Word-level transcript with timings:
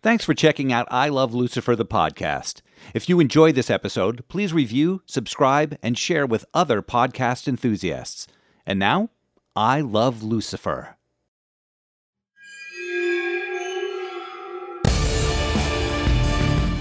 Thanks 0.00 0.24
for 0.24 0.32
checking 0.32 0.72
out 0.72 0.86
I 0.92 1.08
Love 1.08 1.34
Lucifer, 1.34 1.74
the 1.74 1.84
podcast. 1.84 2.62
If 2.94 3.08
you 3.08 3.18
enjoyed 3.18 3.56
this 3.56 3.68
episode, 3.68 4.22
please 4.28 4.52
review, 4.52 5.02
subscribe, 5.06 5.76
and 5.82 5.98
share 5.98 6.24
with 6.24 6.44
other 6.54 6.82
podcast 6.82 7.48
enthusiasts. 7.48 8.28
And 8.64 8.78
now, 8.78 9.10
I 9.56 9.80
Love 9.80 10.22
Lucifer. 10.22 10.94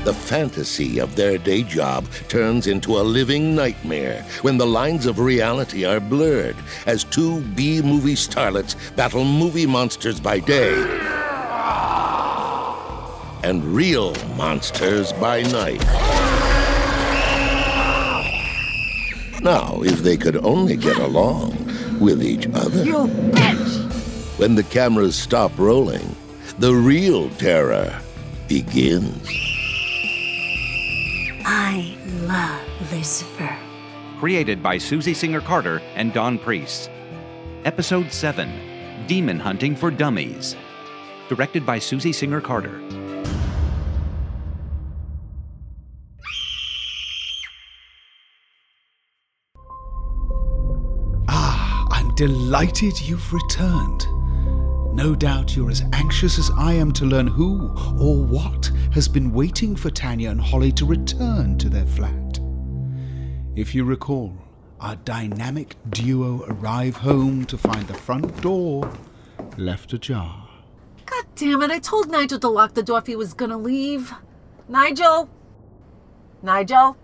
The 0.04 0.14
fantasy 0.14 1.00
of 1.00 1.16
their 1.16 1.40
day 1.40 1.64
job 1.64 2.08
turns 2.30 2.68
into 2.68 2.98
a 2.98 3.02
living 3.02 3.56
nightmare 3.56 4.22
when 4.44 4.60
the 4.60 4.68
lines 4.68 5.08
of 5.08 5.18
reality 5.18 5.86
are 5.86 6.00
blurred 6.00 6.56
as 6.86 7.04
two 7.04 7.42
B 7.42 7.82
movie 7.82 8.14
starlets 8.14 8.76
battle 8.96 9.26
movie 9.26 9.66
monsters 9.66 10.20
by 10.20 10.38
day 10.38 11.17
and 13.48 13.64
real 13.64 14.14
monsters 14.36 15.14
by 15.14 15.42
night. 15.44 15.82
Now, 19.42 19.82
if 19.84 20.00
they 20.00 20.18
could 20.18 20.36
only 20.44 20.76
get 20.76 20.98
along 20.98 21.52
with 21.98 22.22
each 22.22 22.46
other. 22.48 22.84
You 22.84 23.08
bitch! 23.32 24.38
When 24.38 24.56
the 24.56 24.64
cameras 24.64 25.16
stop 25.16 25.58
rolling, 25.58 26.14
the 26.60 26.76
real 26.76 27.30
terror 27.36 28.02
begins. 28.50 29.26
I 31.46 31.96
love 32.24 32.92
Lucifer. 32.92 33.58
Created 34.20 34.62
by 34.62 34.78
Susie 34.78 35.14
Singer 35.14 35.40
Carter 35.40 35.82
and 35.96 36.12
Don 36.12 36.38
Priest. 36.38 36.90
Episode 37.64 38.12
7 38.12 39.08
Demon 39.08 39.40
Hunting 39.40 39.74
for 39.74 39.90
Dummies. 39.90 40.58
Directed 41.30 41.66
by 41.66 41.80
Susie 41.80 42.12
Singer 42.12 42.42
Carter. 42.42 42.82
Delighted 52.18 53.00
you've 53.00 53.32
returned. 53.32 54.08
No 54.92 55.14
doubt 55.14 55.56
you're 55.56 55.70
as 55.70 55.84
anxious 55.94 56.40
as 56.40 56.50
I 56.58 56.74
am 56.74 56.92
to 56.94 57.06
learn 57.06 57.28
who 57.28 57.68
or 58.02 58.26
what 58.26 58.72
has 58.92 59.08
been 59.08 59.32
waiting 59.32 59.76
for 59.76 59.92
Tanya 59.92 60.32
and 60.32 60.42
Holly 60.42 60.72
to 60.74 60.86
return 60.86 61.60
to 61.60 61.70
their 61.70 61.86
flat. 61.86 62.40
If 63.56 63.76
you 63.76 63.84
recall, 63.84 64.36
our 64.80 64.96
dynamic 64.96 65.76
duo 65.92 66.44
arrive 66.48 66.96
home 66.96 67.46
to 67.46 67.58
find 67.58 67.88
the 67.88 67.94
front 67.94 68.42
door 68.42 68.92
left 69.56 69.94
ajar. 69.94 70.50
God 71.06 71.26
damn 71.36 71.62
it, 71.62 71.70
I 71.70 71.78
told 71.78 72.10
Nigel 72.10 72.40
to 72.40 72.50
lock 72.50 72.74
the 72.74 72.82
door 72.82 72.98
if 72.98 73.06
he 73.06 73.16
was 73.16 73.36
gonna 73.36 73.60
leave. 73.60 74.12
Nigel? 74.68 75.30
Nigel? 76.42 76.98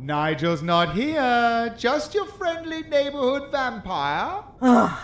Nigel's 0.00 0.62
not 0.62 0.94
here, 0.94 1.74
just 1.76 2.14
your 2.14 2.26
friendly 2.26 2.82
neighborhood 2.84 3.50
vampire. 3.50 4.44
Ugh. 4.62 4.98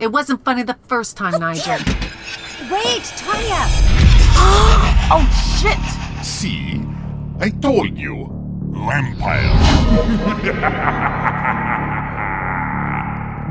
It 0.00 0.08
wasn't 0.08 0.44
funny 0.44 0.64
the 0.64 0.76
first 0.88 1.16
time, 1.16 1.38
Nigel. 1.38 1.78
Wait, 2.70 3.04
Tanya! 3.16 3.66
oh, 5.12 5.24
shit! 5.60 6.24
See? 6.24 6.82
I 7.38 7.50
told 7.50 7.96
you. 7.96 8.28
Vampire. 8.72 9.50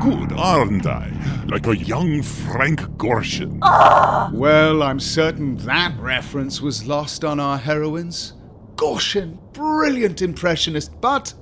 Good, 0.00 0.32
aren't 0.32 0.86
I? 0.86 1.12
Like 1.46 1.66
a 1.66 1.76
young 1.76 2.22
Frank 2.22 2.80
Gorshin. 2.96 3.60
Well, 4.32 4.82
I'm 4.82 5.00
certain 5.00 5.56
that 5.58 5.98
reference 5.98 6.60
was 6.60 6.86
lost 6.86 7.24
on 7.24 7.40
our 7.40 7.58
heroines. 7.58 8.34
Gorshin, 8.80 9.36
brilliant 9.52 10.22
impressionist, 10.22 11.02
but 11.02 11.34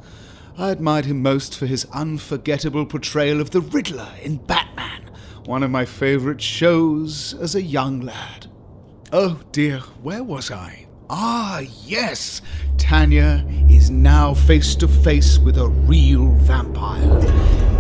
I 0.56 0.70
admired 0.70 1.04
him 1.04 1.22
most 1.22 1.56
for 1.56 1.66
his 1.66 1.86
unforgettable 1.92 2.84
portrayal 2.84 3.40
of 3.40 3.52
the 3.52 3.60
Riddler 3.60 4.10
in 4.20 4.38
Batman, 4.38 5.08
one 5.44 5.62
of 5.62 5.70
my 5.70 5.84
favorite 5.84 6.42
shows 6.42 7.34
as 7.34 7.54
a 7.54 7.62
young 7.62 8.00
lad. 8.00 8.48
Oh 9.12 9.40
dear, 9.52 9.78
where 10.02 10.24
was 10.24 10.50
I? 10.50 10.87
Ah, 11.10 11.60
yes! 11.86 12.42
Tanya 12.76 13.42
is 13.70 13.88
now 13.90 14.34
face 14.34 14.74
to 14.74 14.86
face 14.86 15.38
with 15.38 15.56
a 15.56 15.68
real 15.68 16.32
vampire. 16.32 17.18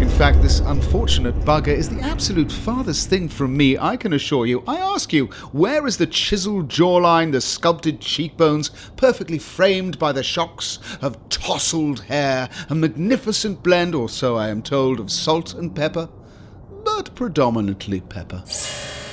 In 0.00 0.08
fact, 0.08 0.40
this 0.40 0.60
unfortunate 0.60 1.38
bugger 1.40 1.68
is 1.68 1.90
the 1.90 2.00
absolute 2.00 2.50
farthest 2.50 3.10
thing 3.10 3.28
from 3.28 3.54
me, 3.54 3.76
I 3.76 3.98
can 3.98 4.14
assure 4.14 4.46
you. 4.46 4.64
I 4.66 4.76
ask 4.78 5.12
you, 5.12 5.26
where 5.52 5.86
is 5.86 5.98
the 5.98 6.06
chiseled 6.06 6.68
jawline, 6.68 7.32
the 7.32 7.42
sculpted 7.42 8.00
cheekbones, 8.00 8.70
perfectly 8.96 9.38
framed 9.38 9.98
by 9.98 10.12
the 10.12 10.22
shocks 10.22 10.78
of 11.02 11.28
tousled 11.28 12.00
hair, 12.00 12.48
a 12.70 12.74
magnificent 12.74 13.62
blend, 13.62 13.94
or 13.94 14.08
so 14.08 14.36
I 14.36 14.48
am 14.48 14.62
told, 14.62 15.00
of 15.00 15.10
salt 15.10 15.52
and 15.52 15.76
pepper? 15.76 16.08
But 16.82 17.14
predominantly 17.14 18.00
pepper. 18.00 18.42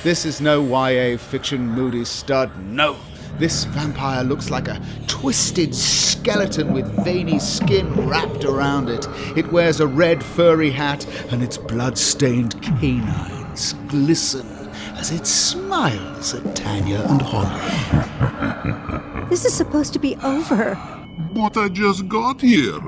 This 0.04 0.26
is 0.26 0.40
no 0.40 0.64
YA 0.64 1.18
fiction 1.18 1.68
moody 1.68 2.06
stud, 2.06 2.64
no. 2.64 2.96
This 3.38 3.66
vampire 3.66 4.24
looks 4.24 4.50
like 4.50 4.70
a 4.70 4.82
twisted 5.08 5.76
skeleton 5.76 6.74
with 6.74 6.86
veiny 7.04 7.38
skin 7.38 8.08
wrapped 8.08 8.46
around 8.46 8.88
it. 8.88 9.08
It 9.36 9.52
wears 9.52 9.82
a 9.82 9.88
red 9.88 10.24
furry 10.24 10.72
hat, 10.72 11.06
and 11.32 11.44
its 11.44 11.58
blood-stained 11.58 12.62
canines 12.62 13.74
glisten 13.90 14.48
as 14.96 15.12
it 15.12 15.28
smiles 15.28 16.34
at 16.34 16.56
Tanya 16.56 17.02
and 17.10 17.22
Holly. 17.22 19.02
This 19.30 19.44
is 19.44 19.54
supposed 19.56 19.92
to 19.94 20.00
be 20.00 20.16
over. 20.24 20.76
But 21.34 21.58
I 21.58 21.68
just 21.68 22.08
got 22.08 22.42
here. 22.42 22.80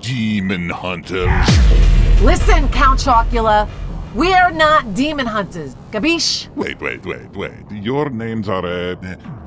Demon 0.00 0.68
hunters. 0.68 1.48
Listen, 2.20 2.68
Count 2.70 2.98
Chocula. 2.98 3.68
We're 4.14 4.50
not 4.50 4.92
demon 4.94 5.24
hunters. 5.24 5.74
Gabish? 5.90 6.54
Wait, 6.56 6.80
wait, 6.80 7.06
wait, 7.06 7.34
wait. 7.34 7.70
Your 7.70 8.10
names 8.10 8.48
are 8.48 8.66
uh, 8.66 8.96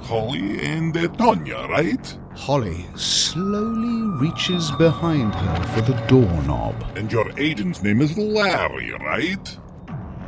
Holly 0.05 0.63
and 0.63 0.95
uh, 0.95 1.07
Tonya, 1.07 1.67
right? 1.67 2.17
Holly 2.35 2.85
slowly 2.95 4.07
reaches 4.21 4.69
behind 4.71 5.33
her 5.33 5.63
for 5.73 5.81
the 5.81 5.99
doorknob. 6.05 6.75
And 6.95 7.11
your 7.11 7.31
agent's 7.39 7.81
name 7.81 8.01
is 8.01 8.15
Larry, 8.15 8.91
right? 8.91 9.57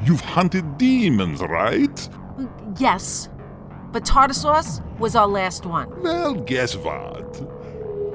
You've 0.03 0.21
hunted 0.21 0.79
demons, 0.79 1.41
right? 1.41 2.09
Yes. 2.79 3.29
But 3.91 4.03
Tartarsaurus 4.03 4.81
was 4.97 5.16
our 5.16 5.27
last 5.27 5.67
one. 5.67 6.01
Well, 6.01 6.33
guess 6.33 6.75
what? 6.75 7.39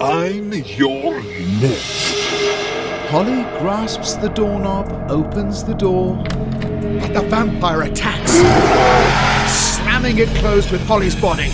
I'm 0.01 0.53
your 0.53 1.23
next. 1.61 2.15
Holly 3.09 3.43
grasps 3.61 4.15
the 4.15 4.31
doorknob, 4.31 4.91
opens 5.09 5.63
the 5.63 5.75
door, 5.75 6.17
but 6.25 7.15
the 7.15 7.23
vampire 7.29 7.83
attacks, 7.83 8.33
slamming 10.03 10.19
it 10.19 10.29
closed 10.39 10.73
with 10.73 10.81
Holly's 10.87 11.15
body. 11.15 11.49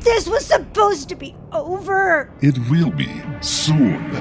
This 0.00 0.28
was 0.28 0.44
supposed 0.44 1.08
to 1.08 1.16
be 1.16 1.34
over. 1.52 2.30
It 2.42 2.56
will 2.70 2.90
be 2.90 3.08
soon. 3.40 4.12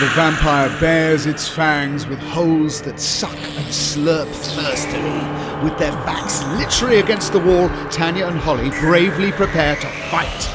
The 0.00 0.10
vampire 0.14 0.68
bares 0.80 1.26
its 1.26 1.48
fangs 1.48 2.06
with 2.06 2.20
holes 2.20 2.82
that 2.82 3.00
suck 3.00 3.34
and 3.34 3.66
slurp 3.66 4.28
thirstily. 4.28 5.64
With 5.64 5.76
their 5.78 5.92
backs 6.04 6.44
literally 6.58 7.00
against 7.00 7.32
the 7.32 7.40
wall, 7.40 7.68
Tanya 7.90 8.26
and 8.26 8.38
Holly 8.38 8.70
bravely 8.80 9.32
prepare 9.32 9.74
to 9.76 9.88
fight. 10.10 10.50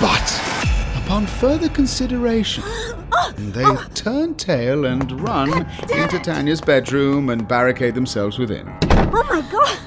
But 0.00 1.02
upon 1.02 1.26
further 1.26 1.68
consideration, 1.70 2.64
they 3.36 3.64
oh. 3.64 3.86
turn 3.94 4.34
tail 4.34 4.84
and 4.84 5.20
run 5.20 5.66
into 5.90 6.18
Tanya's 6.18 6.60
bedroom 6.60 7.30
and 7.30 7.46
barricade 7.46 7.94
themselves 7.94 8.38
within. 8.38 8.68
Oh 8.90 9.26
my 9.28 9.40
god! 9.50 9.78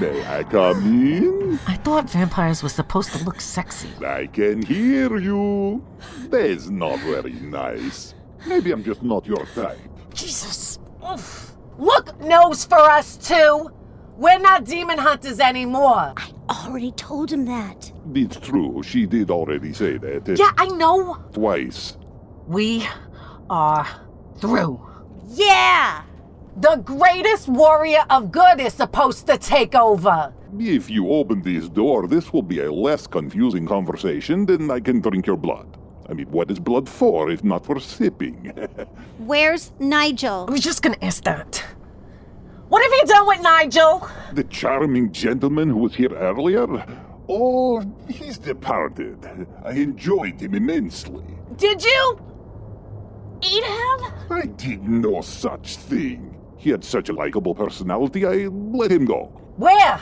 May 0.00 0.24
I 0.26 0.44
come 0.44 0.82
in? 0.86 1.58
I 1.66 1.74
thought 1.74 2.08
vampires 2.08 2.62
were 2.62 2.70
supposed 2.70 3.12
to 3.12 3.22
look 3.24 3.40
sexy. 3.40 3.90
I 4.02 4.28
can 4.28 4.62
hear 4.62 5.18
you. 5.18 5.84
That's 6.30 6.70
not 6.70 6.98
very 7.00 7.34
nice. 7.34 8.14
Maybe 8.46 8.72
I'm 8.72 8.82
just 8.82 9.02
not 9.02 9.26
your 9.26 9.44
type. 9.54 9.78
Jesus. 10.14 10.78
Oof. 11.06 11.54
Look, 11.78 12.18
nose 12.20 12.64
for 12.64 12.80
us 12.80 13.18
too. 13.18 13.70
We're 14.16 14.38
not 14.38 14.64
demon 14.64 14.98
hunters 14.98 15.38
anymore. 15.38 16.14
I 16.16 16.29
already 16.50 16.92
told 16.92 17.32
him 17.32 17.44
that. 17.46 17.92
It's 18.14 18.38
true, 18.38 18.82
she 18.82 19.06
did 19.06 19.30
already 19.30 19.72
say 19.72 19.98
that. 19.98 20.28
Yeah, 20.38 20.52
I 20.56 20.66
know. 20.66 21.16
Twice. 21.32 21.96
We 22.46 22.86
are 23.48 23.86
through. 24.38 24.80
Yeah! 25.28 26.02
The 26.56 26.76
greatest 26.76 27.48
warrior 27.48 28.04
of 28.10 28.32
good 28.32 28.60
is 28.60 28.74
supposed 28.74 29.26
to 29.28 29.38
take 29.38 29.74
over. 29.74 30.34
If 30.58 30.90
you 30.90 31.08
open 31.10 31.42
this 31.42 31.68
door, 31.68 32.08
this 32.08 32.32
will 32.32 32.42
be 32.42 32.60
a 32.60 32.72
less 32.72 33.06
confusing 33.06 33.66
conversation, 33.66 34.46
than 34.46 34.70
I 34.70 34.80
can 34.80 35.00
drink 35.00 35.26
your 35.26 35.36
blood. 35.36 35.76
I 36.08 36.12
mean, 36.12 36.26
what 36.30 36.50
is 36.50 36.58
blood 36.58 36.88
for 36.88 37.30
if 37.30 37.44
not 37.44 37.64
for 37.64 37.78
sipping? 37.78 38.46
Where's 39.18 39.70
Nigel? 39.78 40.46
I 40.48 40.52
was 40.52 40.60
just 40.60 40.82
gonna 40.82 40.98
ask 41.00 41.22
that. 41.22 41.64
What 42.70 42.82
have 42.84 42.92
you 42.92 43.04
done 43.04 43.26
with 43.26 43.40
Nigel? 43.42 44.08
the 44.32 44.44
charming 44.44 45.10
gentleman 45.10 45.68
who 45.70 45.78
was 45.78 45.96
here 45.96 46.14
earlier? 46.14 46.66
Oh, 47.28 47.82
he's 48.08 48.38
departed. 48.38 49.18
I 49.64 49.72
enjoyed 49.72 50.40
him 50.40 50.54
immensely. 50.54 51.24
Did 51.56 51.84
you 51.84 52.20
eat 53.42 53.64
him? 53.64 54.12
I 54.30 54.46
did 54.56 54.88
no 54.88 55.20
such 55.20 55.76
thing. 55.76 56.38
He 56.58 56.70
had 56.70 56.84
such 56.84 57.08
a 57.08 57.12
likable 57.12 57.56
personality, 57.56 58.24
I 58.24 58.46
let 58.46 58.92
him 58.92 59.04
go. 59.04 59.32
Where? 59.56 60.00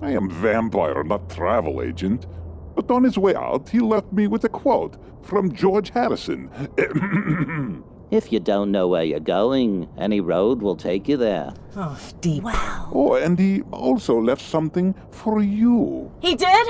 I 0.00 0.10
am 0.12 0.30
vampire, 0.30 1.04
not 1.04 1.28
travel 1.28 1.82
agent. 1.82 2.26
But 2.74 2.90
on 2.90 3.04
his 3.04 3.18
way 3.18 3.34
out, 3.34 3.68
he 3.68 3.80
left 3.80 4.10
me 4.10 4.26
with 4.26 4.44
a 4.44 4.48
quote 4.48 4.96
from 5.22 5.52
George 5.52 5.90
Harrison. 5.90 6.50
If 8.10 8.32
you 8.32 8.38
don't 8.38 8.70
know 8.70 8.86
where 8.86 9.02
you're 9.02 9.18
going, 9.18 9.88
any 9.98 10.20
road 10.20 10.62
will 10.62 10.76
take 10.76 11.08
you 11.08 11.16
there. 11.16 11.52
Oh, 11.76 11.98
deep. 12.20 12.44
oh, 12.46 13.18
and 13.20 13.36
he 13.36 13.62
also 13.72 14.20
left 14.20 14.42
something 14.42 14.94
for 15.10 15.42
you. 15.42 16.12
He 16.20 16.36
did? 16.36 16.68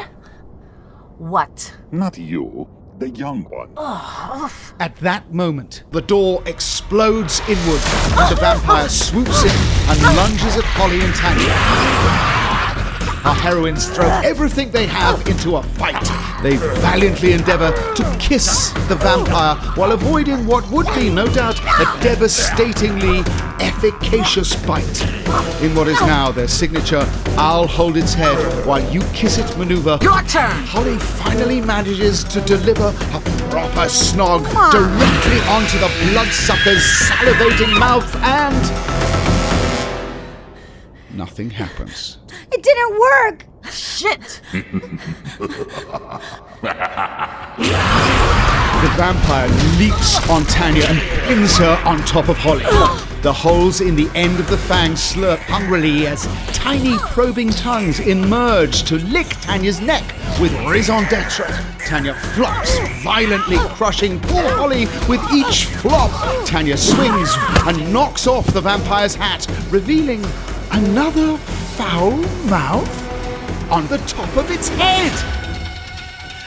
What? 1.19 1.77
Not 1.93 2.17
you, 2.17 2.69
the 2.99 3.11
young 3.11 3.45
one. 3.45 3.71
Oh, 3.77 4.51
at 4.81 4.97
that 4.97 5.33
moment, 5.33 5.85
the 5.91 6.01
door 6.01 6.43
explodes 6.47 7.41
inward, 7.41 7.83
and 8.19 8.31
the 8.35 8.37
vampire 8.41 8.89
swoops 8.89 9.45
in 9.45 9.51
and 9.91 10.17
lunges 10.17 10.57
at 10.57 10.65
Holly 10.65 11.01
and 11.03 11.15
Tanya. 11.15 12.46
Our 13.27 13.35
heroines 13.35 13.89
throw 13.89 14.07
everything 14.23 14.71
they 14.71 14.87
have 14.87 15.27
into 15.27 15.57
a 15.57 15.63
fight. 15.65 16.01
They 16.45 16.59
valiantly 16.59 17.33
endeavor 17.33 17.73
to 17.97 18.17
kiss 18.21 18.71
the 18.87 18.95
vampire 18.95 19.57
while 19.75 19.91
avoiding 19.91 20.47
what 20.47 20.65
would 20.71 20.87
be, 20.95 21.11
no 21.11 21.27
doubt, 21.27 21.59
a 21.59 22.03
devastatingly 22.05 23.25
efficacious 23.59 24.55
bite. 24.65 25.03
In 25.61 25.75
what 25.75 25.89
is 25.89 26.01
now 26.03 26.31
their 26.31 26.47
signature, 26.47 27.05
I'll 27.37 27.67
hold 27.67 27.97
its 27.97 28.15
head 28.15 28.39
while 28.65 28.89
you 28.93 29.01
kiss 29.13 29.39
it 29.39 29.59
maneuver. 29.59 29.99
Your 30.03 30.23
turn! 30.23 30.53
Holly 30.65 30.97
finally 30.97 31.61
manages 31.61 32.23
to 32.23 32.41
deliver 32.43 32.91
a 32.91 33.21
proper 33.51 33.89
snog 33.91 34.45
directly 34.71 35.41
onto 35.51 35.79
the 35.81 35.91
bloodsucker's 36.13 36.85
salivating 37.11 37.77
mouth 37.77 38.15
and. 38.23 38.96
Nothing 41.17 41.49
happens. 41.49 42.19
It 42.53 42.63
didn't 42.63 43.01
work. 43.01 43.47
Shit! 43.73 44.43
The 44.53 44.61
vampire 48.99 49.49
leaps 49.79 50.29
on 50.29 50.45
Tanya 50.45 50.85
and 50.85 51.01
pins 51.27 51.57
her 51.57 51.83
on 51.87 52.01
top 52.01 52.29
of 52.29 52.37
Holly. 52.37 52.65
The 53.23 53.33
holes 53.33 53.81
in 53.81 53.97
the 53.97 54.11
end 54.15 54.39
of 54.39 54.51
the 54.51 54.59
fangs 54.59 55.01
slurp 55.01 55.39
hungrily 55.39 56.07
as 56.07 56.27
tiny 56.53 56.99
probing 56.99 57.49
tongues 57.49 57.99
emerge 58.01 58.83
to 58.83 58.97
lick 59.07 59.29
Tanya's 59.41 59.81
neck 59.81 60.05
with 60.39 60.53
raison 60.69 61.05
d'etre. 61.05 61.47
Tanya 61.87 62.13
flops, 62.35 62.79
violently 63.03 63.57
crushing 63.71 64.21
poor 64.21 64.51
Holly 64.51 64.85
with 65.09 65.23
each 65.33 65.65
flop. 65.65 66.11
Tanya 66.47 66.77
swings 66.77 67.35
and 67.67 67.91
knocks 67.91 68.27
off 68.27 68.47
the 68.53 68.61
vampire's 68.61 69.15
hat, 69.15 69.47
revealing 69.71 70.23
another 70.77 71.39
foul 71.39 72.11
mouth 72.51 73.73
on 73.73 73.87
the 73.87 73.97
top 74.07 74.37
of 74.37 74.51
its 74.51 74.69
head 74.69 75.13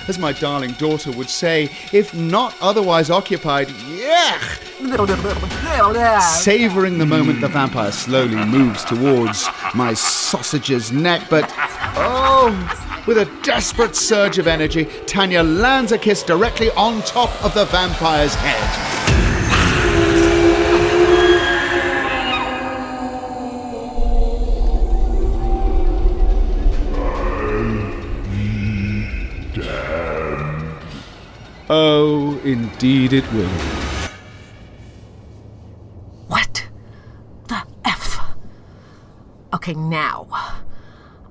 as 0.08 0.20
my 0.20 0.34
darling 0.34 0.72
daughter 0.74 1.12
would 1.12 1.30
say, 1.30 1.70
if 1.94 2.16
not 2.16 2.56
otherwise 2.62 3.10
occupied, 3.10 3.70
yeah! 3.88 4.40
Savoring 6.20 6.98
the 6.98 7.06
moment 7.06 7.42
the 7.42 7.48
vampire 7.48 7.92
slowly 7.92 8.44
moves 8.46 8.84
towards 8.86 9.48
my 9.76 9.94
sausage's 9.94 10.92
neck, 10.92 11.24
but 11.30 11.52
oh, 11.96 13.04
with 13.06 13.18
a 13.20 13.26
desperate 13.44 13.96
surge 13.96 14.40
of 14.40 14.48
energy, 14.48 14.86
Tanya 15.06 15.44
lands 15.44 15.92
a 15.92 15.98
kiss 15.98 16.24
directly 16.24 16.72
on 16.72 17.02
top 17.02 17.30
of 17.44 17.54
the 17.54 17.66
vampire's 17.66 18.34
head. 18.36 18.99
Indeed 32.44 33.14
it 33.14 33.32
will. 33.34 33.48
What 36.28 36.68
the 37.48 37.64
F? 37.86 38.20
Okay, 39.54 39.74
now. 39.74 40.28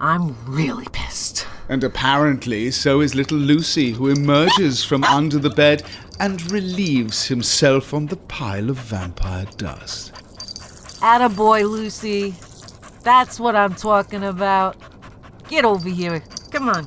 I'm 0.01 0.37
really 0.47 0.87
pissed. 0.93 1.47
And 1.69 1.83
apparently, 1.83 2.71
so 2.71 3.01
is 3.01 3.15
little 3.15 3.37
Lucy, 3.37 3.91
who 3.91 4.09
emerges 4.09 4.85
from 4.85 5.05
under 5.19 5.39
the 5.39 5.51
bed 5.51 5.83
and 6.21 6.51
relieves 6.51 7.27
himself 7.27 7.93
on 7.93 8.07
the 8.07 8.17
pile 8.17 8.71
of 8.71 8.79
vampire 8.79 9.47
dust. 9.57 10.13
Attaboy, 11.01 11.69
Lucy. 11.69 12.35
That's 13.03 13.39
what 13.39 13.57
I'm 13.57 13.75
talking 13.75 14.25
about. 14.25 14.77
Get 15.49 15.65
over 15.65 15.89
here. 15.89 16.23
Come 16.51 16.69
on. 16.69 16.87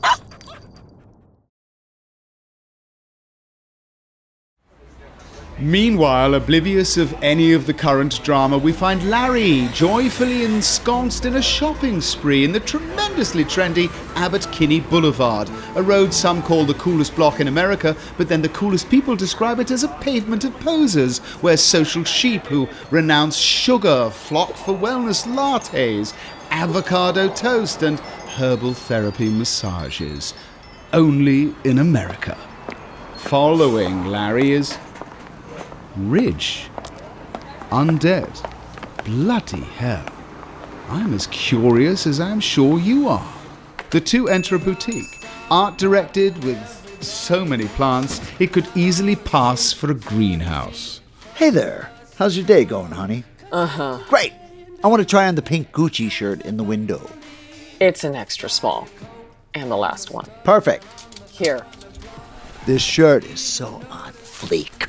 Meanwhile, 5.61 6.33
oblivious 6.33 6.97
of 6.97 7.13
any 7.21 7.53
of 7.53 7.67
the 7.67 7.73
current 7.75 8.23
drama, 8.23 8.57
we 8.57 8.71
find 8.71 9.07
Larry 9.11 9.69
joyfully 9.73 10.43
ensconced 10.43 11.23
in 11.23 11.35
a 11.35 11.41
shopping 11.41 12.01
spree 12.01 12.43
in 12.43 12.51
the 12.51 12.59
tremendously 12.59 13.43
trendy 13.45 13.91
Abbott 14.15 14.47
Kinney 14.51 14.79
Boulevard, 14.79 15.51
a 15.75 15.83
road 15.83 16.15
some 16.15 16.41
call 16.41 16.65
the 16.65 16.73
coolest 16.73 17.15
block 17.15 17.39
in 17.39 17.47
America, 17.47 17.95
but 18.17 18.27
then 18.27 18.41
the 18.41 18.49
coolest 18.49 18.89
people 18.89 19.15
describe 19.15 19.59
it 19.59 19.69
as 19.69 19.83
a 19.83 19.97
pavement 19.99 20.43
of 20.45 20.59
posers, 20.61 21.19
where 21.43 21.57
social 21.57 22.03
sheep 22.03 22.47
who 22.47 22.67
renounce 22.89 23.35
sugar 23.35 24.09
flock 24.09 24.55
for 24.55 24.73
wellness 24.73 25.27
lattes, 25.27 26.15
avocado 26.49 27.29
toast, 27.35 27.83
and 27.83 27.99
herbal 27.99 28.73
therapy 28.73 29.29
massages. 29.29 30.33
Only 30.91 31.53
in 31.63 31.77
America. 31.77 32.35
Following 33.17 34.07
Larry 34.07 34.53
is 34.53 34.75
Ridge. 35.95 36.69
Undead. 37.69 38.33
Bloody 39.05 39.61
hell. 39.61 40.05
I'm 40.89 41.13
as 41.13 41.27
curious 41.27 42.05
as 42.05 42.19
I'm 42.19 42.39
sure 42.39 42.79
you 42.79 43.07
are. 43.07 43.33
The 43.91 44.01
two 44.01 44.29
enter 44.29 44.55
a 44.55 44.59
boutique, 44.59 45.25
art 45.49 45.77
directed 45.77 46.43
with 46.43 46.59
so 47.01 47.43
many 47.43 47.67
plants, 47.67 48.21
it 48.39 48.53
could 48.53 48.67
easily 48.75 49.15
pass 49.15 49.73
for 49.73 49.91
a 49.91 49.95
greenhouse. 49.95 51.01
Hey 51.35 51.49
there. 51.49 51.89
How's 52.17 52.37
your 52.37 52.45
day 52.45 52.65
going, 52.65 52.91
honey? 52.91 53.23
Uh 53.51 53.65
huh. 53.65 53.99
Great. 54.07 54.33
I 54.83 54.87
want 54.87 55.01
to 55.01 55.05
try 55.05 55.27
on 55.27 55.35
the 55.35 55.41
pink 55.41 55.71
Gucci 55.71 56.09
shirt 56.11 56.41
in 56.43 56.57
the 56.57 56.63
window. 56.63 57.09
It's 57.79 58.03
an 58.03 58.15
extra 58.15 58.49
small. 58.49 58.87
And 59.53 59.69
the 59.69 59.77
last 59.77 60.11
one. 60.11 60.25
Perfect. 60.43 60.85
Here. 61.31 61.65
This 62.65 62.81
shirt 62.81 63.25
is 63.25 63.41
so 63.41 63.81
on 63.89 64.13
fleek. 64.13 64.87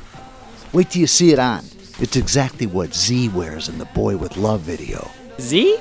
Wait 0.73 0.89
till 0.89 1.01
you 1.01 1.07
see 1.07 1.31
it 1.31 1.39
on. 1.39 1.63
It's 1.99 2.15
exactly 2.15 2.65
what 2.65 2.93
Z 2.95 3.29
wears 3.29 3.69
in 3.69 3.77
the 3.77 3.85
Boy 3.85 4.17
with 4.17 4.37
Luv 4.37 4.61
video. 4.61 5.09
Z? 5.39 5.77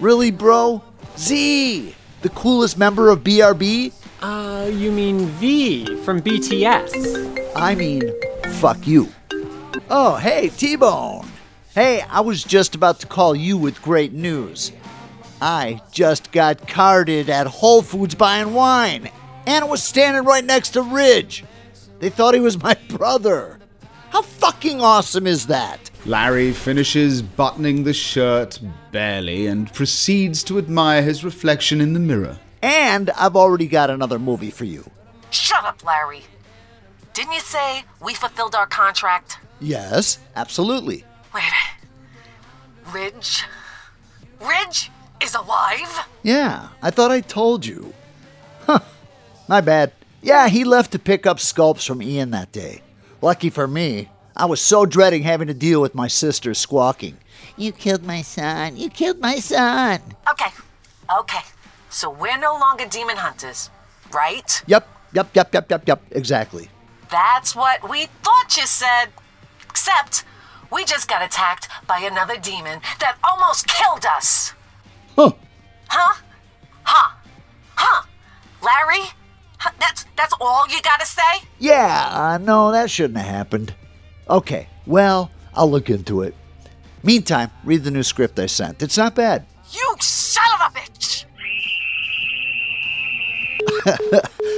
Really, 0.00 0.32
bro? 0.32 0.82
Z! 1.16 1.94
The 2.22 2.28
coolest 2.30 2.76
member 2.76 3.08
of 3.08 3.20
BRB? 3.20 3.92
Uh, 4.20 4.68
you 4.72 4.90
mean 4.90 5.26
V 5.26 5.96
from 6.02 6.20
BTS. 6.20 7.52
I 7.54 7.74
mean, 7.76 8.02
fuck 8.54 8.84
you. 8.86 9.08
Oh, 9.88 10.16
hey, 10.16 10.48
T 10.48 10.74
Bone. 10.76 11.26
Hey, 11.74 12.02
I 12.02 12.20
was 12.20 12.42
just 12.42 12.74
about 12.74 12.98
to 13.00 13.06
call 13.06 13.34
you 13.36 13.56
with 13.56 13.80
great 13.80 14.12
news. 14.12 14.72
I 15.40 15.80
just 15.92 16.32
got 16.32 16.66
carded 16.68 17.30
at 17.30 17.46
Whole 17.46 17.82
Foods 17.82 18.14
buying 18.14 18.54
wine, 18.54 19.08
and 19.46 19.64
it 19.64 19.70
was 19.70 19.82
standing 19.82 20.24
right 20.24 20.44
next 20.44 20.70
to 20.70 20.82
Ridge. 20.82 21.44
They 22.00 22.10
thought 22.10 22.34
he 22.34 22.40
was 22.40 22.60
my 22.60 22.74
brother. 22.88 23.58
How 24.12 24.20
fucking 24.20 24.82
awesome 24.82 25.26
is 25.26 25.46
that? 25.46 25.90
Larry 26.04 26.52
finishes 26.52 27.22
buttoning 27.22 27.84
the 27.84 27.94
shirt 27.94 28.60
barely 28.90 29.46
and 29.46 29.72
proceeds 29.72 30.44
to 30.44 30.58
admire 30.58 31.00
his 31.00 31.24
reflection 31.24 31.80
in 31.80 31.94
the 31.94 31.98
mirror. 31.98 32.38
And 32.60 33.08
I've 33.12 33.36
already 33.36 33.66
got 33.66 33.88
another 33.88 34.18
movie 34.18 34.50
for 34.50 34.66
you. 34.66 34.90
Shut 35.30 35.64
up, 35.64 35.82
Larry. 35.82 36.24
Didn't 37.14 37.32
you 37.32 37.40
say 37.40 37.84
we 38.04 38.12
fulfilled 38.12 38.54
our 38.54 38.66
contract? 38.66 39.38
Yes, 39.62 40.18
absolutely. 40.36 41.06
Wait. 41.34 41.44
Ridge? 42.92 43.44
Ridge 44.46 44.90
is 45.22 45.34
alive? 45.34 46.06
Yeah, 46.22 46.68
I 46.82 46.90
thought 46.90 47.10
I 47.10 47.22
told 47.22 47.64
you. 47.64 47.94
Huh, 48.66 48.80
my 49.48 49.62
bad. 49.62 49.92
Yeah, 50.20 50.48
he 50.48 50.64
left 50.64 50.92
to 50.92 50.98
pick 50.98 51.24
up 51.24 51.38
sculpts 51.38 51.86
from 51.86 52.02
Ian 52.02 52.30
that 52.32 52.52
day. 52.52 52.82
Lucky 53.22 53.50
for 53.50 53.68
me, 53.68 54.08
I 54.34 54.46
was 54.46 54.60
so 54.60 54.84
dreading 54.84 55.22
having 55.22 55.46
to 55.46 55.54
deal 55.54 55.80
with 55.80 55.94
my 55.94 56.08
sister 56.08 56.54
squawking. 56.54 57.18
You 57.56 57.70
killed 57.70 58.02
my 58.02 58.20
son. 58.20 58.76
You 58.76 58.90
killed 58.90 59.20
my 59.20 59.36
son. 59.36 60.00
Okay, 60.28 60.50
okay. 61.20 61.42
So 61.88 62.10
we're 62.10 62.36
no 62.36 62.54
longer 62.54 62.84
demon 62.84 63.18
hunters, 63.18 63.70
right? 64.12 64.60
Yep, 64.66 64.88
yep, 65.12 65.28
yep, 65.34 65.54
yep, 65.54 65.70
yep, 65.70 65.86
yep, 65.86 66.02
exactly. 66.10 66.68
That's 67.12 67.54
what 67.54 67.88
we 67.88 68.06
thought 68.24 68.56
you 68.56 68.66
said. 68.66 69.10
Except, 69.70 70.24
we 70.72 70.84
just 70.84 71.08
got 71.08 71.22
attacked 71.22 71.68
by 71.86 72.00
another 72.00 72.36
demon 72.36 72.80
that 72.98 73.18
almost 73.22 73.68
killed 73.68 74.04
us. 74.04 74.52
Huh. 75.14 75.30
Huh? 75.88 76.20
Huh? 76.82 77.14
Huh? 77.76 78.06
Larry? 78.60 79.10
Huh, 79.62 79.70
That's 79.78 80.04
that's 80.16 80.34
all 80.40 80.66
you 80.68 80.80
gotta 80.82 81.06
say? 81.06 81.46
Yeah, 81.60 82.08
uh, 82.10 82.38
no, 82.38 82.72
that 82.72 82.90
shouldn't 82.90 83.18
have 83.18 83.32
happened. 83.32 83.74
Okay, 84.28 84.66
well, 84.86 85.30
I'll 85.54 85.70
look 85.70 85.88
into 85.88 86.22
it. 86.22 86.34
Meantime, 87.04 87.50
read 87.64 87.84
the 87.84 87.90
new 87.92 88.02
script 88.02 88.38
I 88.40 88.46
sent. 88.46 88.82
It's 88.82 88.96
not 88.98 89.14
bad. 89.14 89.44
You 89.72 89.94
son 90.00 90.44
of 90.60 90.72
a 90.74 90.78
bitch! 90.78 91.24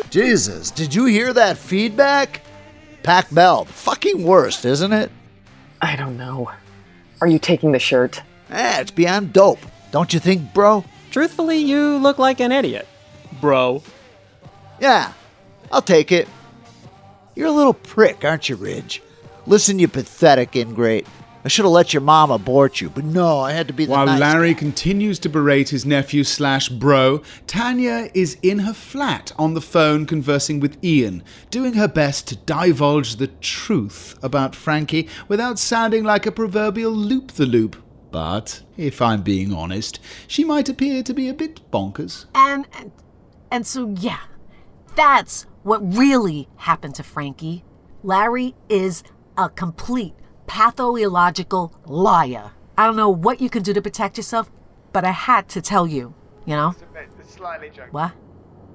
Jesus, 0.11 0.71
did 0.71 0.95
you 0.95 1.05
hear 1.07 1.33
that 1.33 1.59
feedback? 1.59 2.41
Pac 3.03 3.31
Bell, 3.31 3.65
fucking 3.67 4.25
worst, 4.25 4.65
isn't 4.65 4.93
it? 4.93 5.11
I 5.83 5.97
don't 5.97 6.17
know. 6.17 6.51
Are 7.21 7.27
you 7.27 7.39
taking 7.39 7.73
the 7.73 7.79
shirt? 7.79 8.23
Eh, 8.51 8.81
it's 8.81 8.91
beyond 8.91 9.33
dope. 9.35 9.61
Don't 9.91 10.15
you 10.15 10.21
think, 10.21 10.55
bro? 10.55 10.85
Truthfully, 11.11 11.59
you 11.59 11.99
look 11.99 12.19
like 12.19 12.41
an 12.41 12.53
idiot. 12.53 12.89
Bro. 13.41 13.83
Yeah, 14.81 15.13
I'll 15.73 15.83
take 15.83 16.13
it. 16.13 16.29
You're 17.35 17.49
a 17.49 17.53
little 17.53 17.75
prick, 17.75 18.25
aren't 18.25 18.49
you, 18.49 18.57
Ridge? 18.57 19.03
Listen, 19.47 19.79
you 19.79 19.89
pathetic 19.89 20.57
ingrate. 20.57 21.07
I 21.45 21.49
should 21.49 21.67
have 21.67 21.73
let 21.73 21.93
your 21.93 22.01
mom 22.01 22.31
abort 22.31 22.81
you, 22.81 22.89
but 22.89 23.05
no, 23.05 23.41
I 23.41 23.53
had 23.53 23.67
to 23.69 23.75
be 23.75 23.85
the 23.85 23.93
While 23.93 24.07
nice 24.07 24.19
Larry 24.19 24.55
continues 24.55 25.19
to 25.19 25.29
berate 25.29 25.69
his 25.69 25.85
nephew 25.85 26.25
slash 26.25 26.71
bro, 26.71 27.23
Tanya 27.47 28.09
is 28.15 28.39
in 28.43 28.61
her 28.61 28.73
flat 28.73 29.33
on 29.39 29.53
the 29.53 29.61
phone 29.61 30.07
conversing 30.07 30.59
with 30.59 30.83
Ian, 30.83 31.23
doing 31.51 31.75
her 31.75 31.89
best 31.89 32.27
to 32.29 32.37
divulge 32.37 33.17
the 33.17 33.27
truth 33.27 34.19
about 34.23 34.57
Frankie 34.57 35.07
without 35.29 35.59
sounding 35.59 36.03
like 36.03 36.25
a 36.25 36.33
proverbial 36.33 36.93
loop 36.93 37.33
the 37.33 37.45
loop. 37.45 37.77
But, 38.11 38.63
if 38.79 39.03
I'm 39.03 39.23
being 39.23 39.53
honest, 39.53 39.99
she 40.27 40.45
might 40.45 40.71
appear 40.71 41.03
to 41.03 41.13
be 41.13 41.29
a 41.29 41.35
bit 41.35 41.61
bonkers. 41.71 42.25
And, 42.35 42.67
and 42.79 42.91
and 43.51 43.67
so 43.67 43.95
yeah, 44.01 44.19
that's 44.95 45.47
what 45.63 45.81
really 45.97 46.49
happened 46.57 46.95
to 46.97 47.03
Frankie. 47.03 47.65
Larry 48.03 48.55
is 48.69 49.03
a 49.37 49.49
complete 49.49 50.15
pathological 50.47 51.75
liar. 51.87 52.53
I 52.77 52.87
don't 52.87 52.97
know 52.97 53.09
what 53.09 53.41
you 53.41 53.49
can 53.49 53.63
do 53.63 53.73
to 53.73 53.81
protect 53.83 54.17
yourself, 54.17 54.51
but 54.93 55.05
I 55.05 55.11
had 55.11 55.49
to 55.51 55.63
tell 55.63 55.87
you, 55.87 56.15
you 56.45 56.55
know? 56.55 56.75
What? 57.91 58.13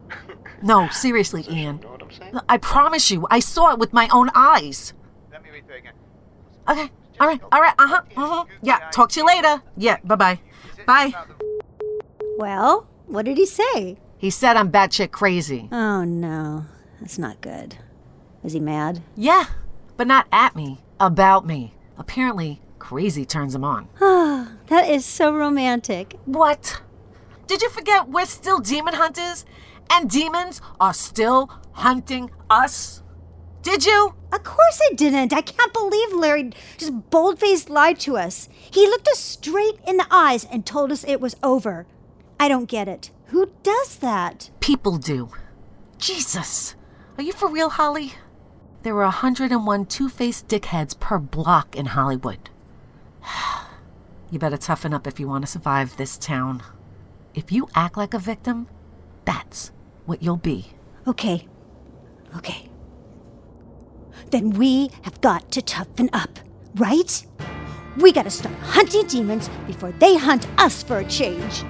No, 0.61 0.89
seriously, 0.89 1.45
Ian. 1.49 1.79
I 2.49 2.57
promise 2.57 3.09
you, 3.11 3.25
I 3.31 3.39
saw 3.39 3.71
it 3.71 3.79
with 3.79 3.93
my 3.93 4.09
own 4.11 4.29
eyes. 4.35 4.93
Let 5.31 5.41
me 5.41 5.51
read 5.51 5.63
that 5.69 5.77
again. 5.77 5.93
Okay. 6.67 6.91
All 7.21 7.27
right. 7.27 7.41
All 7.51 7.61
right. 7.61 7.73
Uh 7.79 7.87
huh. 7.87 8.01
Uh 8.17 8.27
huh. 8.27 8.45
Yeah. 8.61 8.79
Talk 8.91 9.09
to 9.11 9.21
you 9.21 9.25
later. 9.25 9.61
Yeah. 9.77 9.97
Bye 10.03 10.15
bye. 10.15 10.39
Bye. 10.85 11.13
Well, 12.37 12.87
what 13.07 13.23
did 13.23 13.37
he 13.37 13.45
say? 13.45 13.97
He 14.19 14.29
said 14.29 14.57
I'm 14.57 14.69
batshit 14.69 15.11
crazy. 15.11 15.69
Oh 15.71 16.03
no, 16.03 16.65
that's 16.99 17.17
not 17.17 17.39
good. 17.39 17.77
Is 18.43 18.51
he 18.51 18.59
mad? 18.59 19.01
Yeah, 19.15 19.45
but 19.95 20.07
not 20.07 20.27
at 20.31 20.57
me. 20.57 20.81
About 20.99 21.47
me. 21.47 21.73
Apparently, 21.97 22.61
crazy 22.79 23.25
turns 23.25 23.55
him 23.55 23.63
on. 23.63 23.87
Ah, 24.01 24.51
that 24.67 24.89
is 24.89 25.05
so 25.05 25.33
romantic. 25.33 26.19
What? 26.25 26.81
Did 27.47 27.61
you 27.61 27.69
forget 27.69 28.09
we're 28.09 28.25
still 28.25 28.59
demon 28.59 28.95
hunters? 28.95 29.45
And 29.89 30.09
demons 30.09 30.61
are 30.81 30.93
still 30.93 31.49
hunting 31.71 32.29
us? 32.49 33.01
Did 33.61 33.85
you? 33.85 34.15
Of 34.33 34.43
course 34.43 34.81
I 34.91 34.93
didn't. 34.95 35.31
I 35.33 35.41
can't 35.41 35.73
believe 35.73 36.13
Larry 36.13 36.51
just 36.77 37.09
bold 37.09 37.39
faced 37.39 37.69
lied 37.69 37.99
to 38.01 38.17
us. 38.17 38.49
He 38.69 38.85
looked 38.85 39.07
us 39.07 39.19
straight 39.19 39.79
in 39.87 39.95
the 39.95 40.07
eyes 40.11 40.43
and 40.43 40.65
told 40.65 40.91
us 40.91 41.05
it 41.05 41.21
was 41.21 41.37
over. 41.41 41.87
I 42.37 42.49
don't 42.49 42.69
get 42.69 42.89
it. 42.89 43.11
Who 43.29 43.51
does 43.61 43.97
that? 43.97 44.49
People 44.59 44.97
do. 44.97 45.29
Jesus. 45.99 46.75
Are 47.17 47.23
you 47.23 47.31
for 47.31 47.47
real, 47.47 47.69
Holly? 47.69 48.13
There 48.81 48.95
are 48.95 49.03
101 49.03 49.85
two 49.85 50.09
faced 50.09 50.47
dickheads 50.47 50.99
per 50.99 51.19
block 51.19 51.75
in 51.75 51.87
Hollywood. 51.87 52.49
You 54.31 54.37
better 54.37 54.57
toughen 54.57 54.93
up 54.93 55.07
if 55.07 55.19
you 55.19 55.27
want 55.27 55.43
to 55.43 55.51
survive 55.51 55.97
this 55.97 56.15
town. 56.15 56.61
If 57.33 57.51
you 57.51 57.67
act 57.73 57.97
like 57.97 58.13
a 58.13 58.19
victim, 58.19 58.67
that's 59.25 59.71
what 60.05 60.21
you'll 60.21 60.37
be. 60.37 60.67
Okay. 61.07 61.47
Okay. 62.37 62.69
Then 64.29 64.51
we 64.51 64.91
have 65.01 65.19
got 65.21 65.51
to 65.53 65.63
toughen 65.63 66.11
up, 66.13 66.37
right? 66.75 67.25
We 67.97 68.11
gotta 68.11 68.29
start 68.29 68.55
hunting 68.57 69.07
demons 69.07 69.49
before 69.65 69.93
they 69.93 70.15
hunt 70.15 70.47
us 70.59 70.83
for 70.83 70.99
a 70.99 71.05
change. 71.05 71.63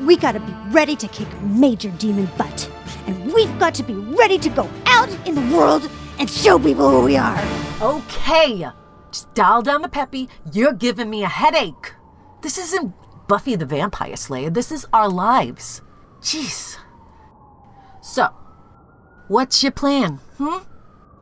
We 0.00 0.16
gotta 0.16 0.40
be 0.40 0.52
ready 0.70 0.96
to 0.96 1.08
kick 1.08 1.28
major 1.42 1.90
demon 1.90 2.28
butt. 2.36 2.70
And 3.06 3.32
we've 3.32 3.58
got 3.58 3.74
to 3.76 3.82
be 3.82 3.94
ready 3.94 4.38
to 4.38 4.48
go 4.48 4.68
out 4.86 5.08
in 5.26 5.34
the 5.34 5.56
world 5.56 5.88
and 6.18 6.28
show 6.28 6.58
people 6.58 6.90
who 6.90 7.04
we 7.04 7.16
are. 7.16 7.38
Okay, 7.80 8.66
just 9.10 9.32
dial 9.34 9.62
down 9.62 9.82
the 9.82 9.88
peppy. 9.88 10.28
You're 10.52 10.72
giving 10.72 11.10
me 11.10 11.24
a 11.24 11.28
headache. 11.28 11.94
This 12.42 12.58
isn't 12.58 12.94
Buffy 13.28 13.56
the 13.56 13.66
Vampire 13.66 14.16
Slayer. 14.16 14.50
This 14.50 14.72
is 14.72 14.86
our 14.92 15.08
lives. 15.08 15.82
Jeez. 16.20 16.76
So, 18.02 18.28
what's 19.28 19.62
your 19.62 19.72
plan? 19.72 20.20
Hmm? 20.38 20.64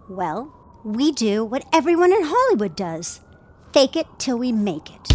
Well, 0.09 0.53
we 0.85 1.13
do 1.13 1.45
what 1.45 1.67
everyone 1.73 2.13
in 2.13 2.23
Hollywood 2.23 2.77
does 2.77 3.21
fake 3.73 3.97
it 3.97 4.07
till 4.19 4.39
we 4.39 4.53
make 4.53 4.89
it. 4.89 5.13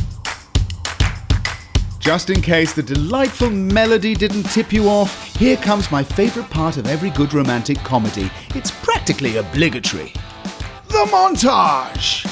Just 2.02 2.32
in 2.32 2.42
case 2.42 2.74
the 2.74 2.82
delightful 2.82 3.52
melody 3.52 4.16
didn't 4.16 4.44
tip 4.46 4.74
you 4.74 4.90
off, 4.90 5.36
here 5.36 5.56
comes 5.56 5.92
my 5.92 6.04
favorite 6.04 6.50
part 6.50 6.78
of 6.78 6.88
every 6.88 7.12
good 7.12 7.32
romantic 7.32 7.78
comedy. 7.78 8.32
It's 8.56 8.72
practically 8.72 9.38
obligatory. 9.38 10.12
The 10.88 11.08
montage! 11.12 12.26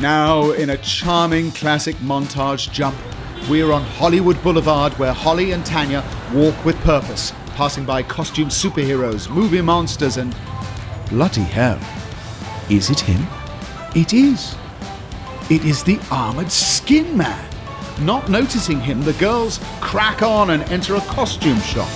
Now, 0.00 0.50
in 0.50 0.70
a 0.70 0.76
charming 0.78 1.52
classic 1.52 1.94
montage 1.98 2.72
jump, 2.72 2.96
we're 3.48 3.70
on 3.70 3.82
Hollywood 3.82 4.42
Boulevard 4.42 4.92
where 4.94 5.12
Holly 5.12 5.52
and 5.52 5.64
Tanya 5.64 6.04
walk 6.34 6.64
with 6.64 6.76
purpose, 6.80 7.32
passing 7.54 7.84
by 7.84 8.02
costumed 8.02 8.50
superheroes, 8.50 9.30
movie 9.30 9.62
monsters, 9.62 10.16
and. 10.16 10.34
Bloody 11.08 11.42
hell. 11.42 11.80
Is 12.68 12.90
it 12.90 12.98
him? 12.98 13.24
It 13.94 14.12
is. 14.12 14.56
It 15.50 15.64
is 15.64 15.84
the 15.84 16.00
armored 16.10 16.50
skin 16.50 17.16
man. 17.16 17.47
Not 18.00 18.28
noticing 18.30 18.80
him, 18.80 19.02
the 19.02 19.12
girls 19.14 19.58
crack 19.80 20.22
on 20.22 20.50
and 20.50 20.62
enter 20.64 20.94
a 20.94 21.00
costume 21.00 21.58
shop. 21.60 21.88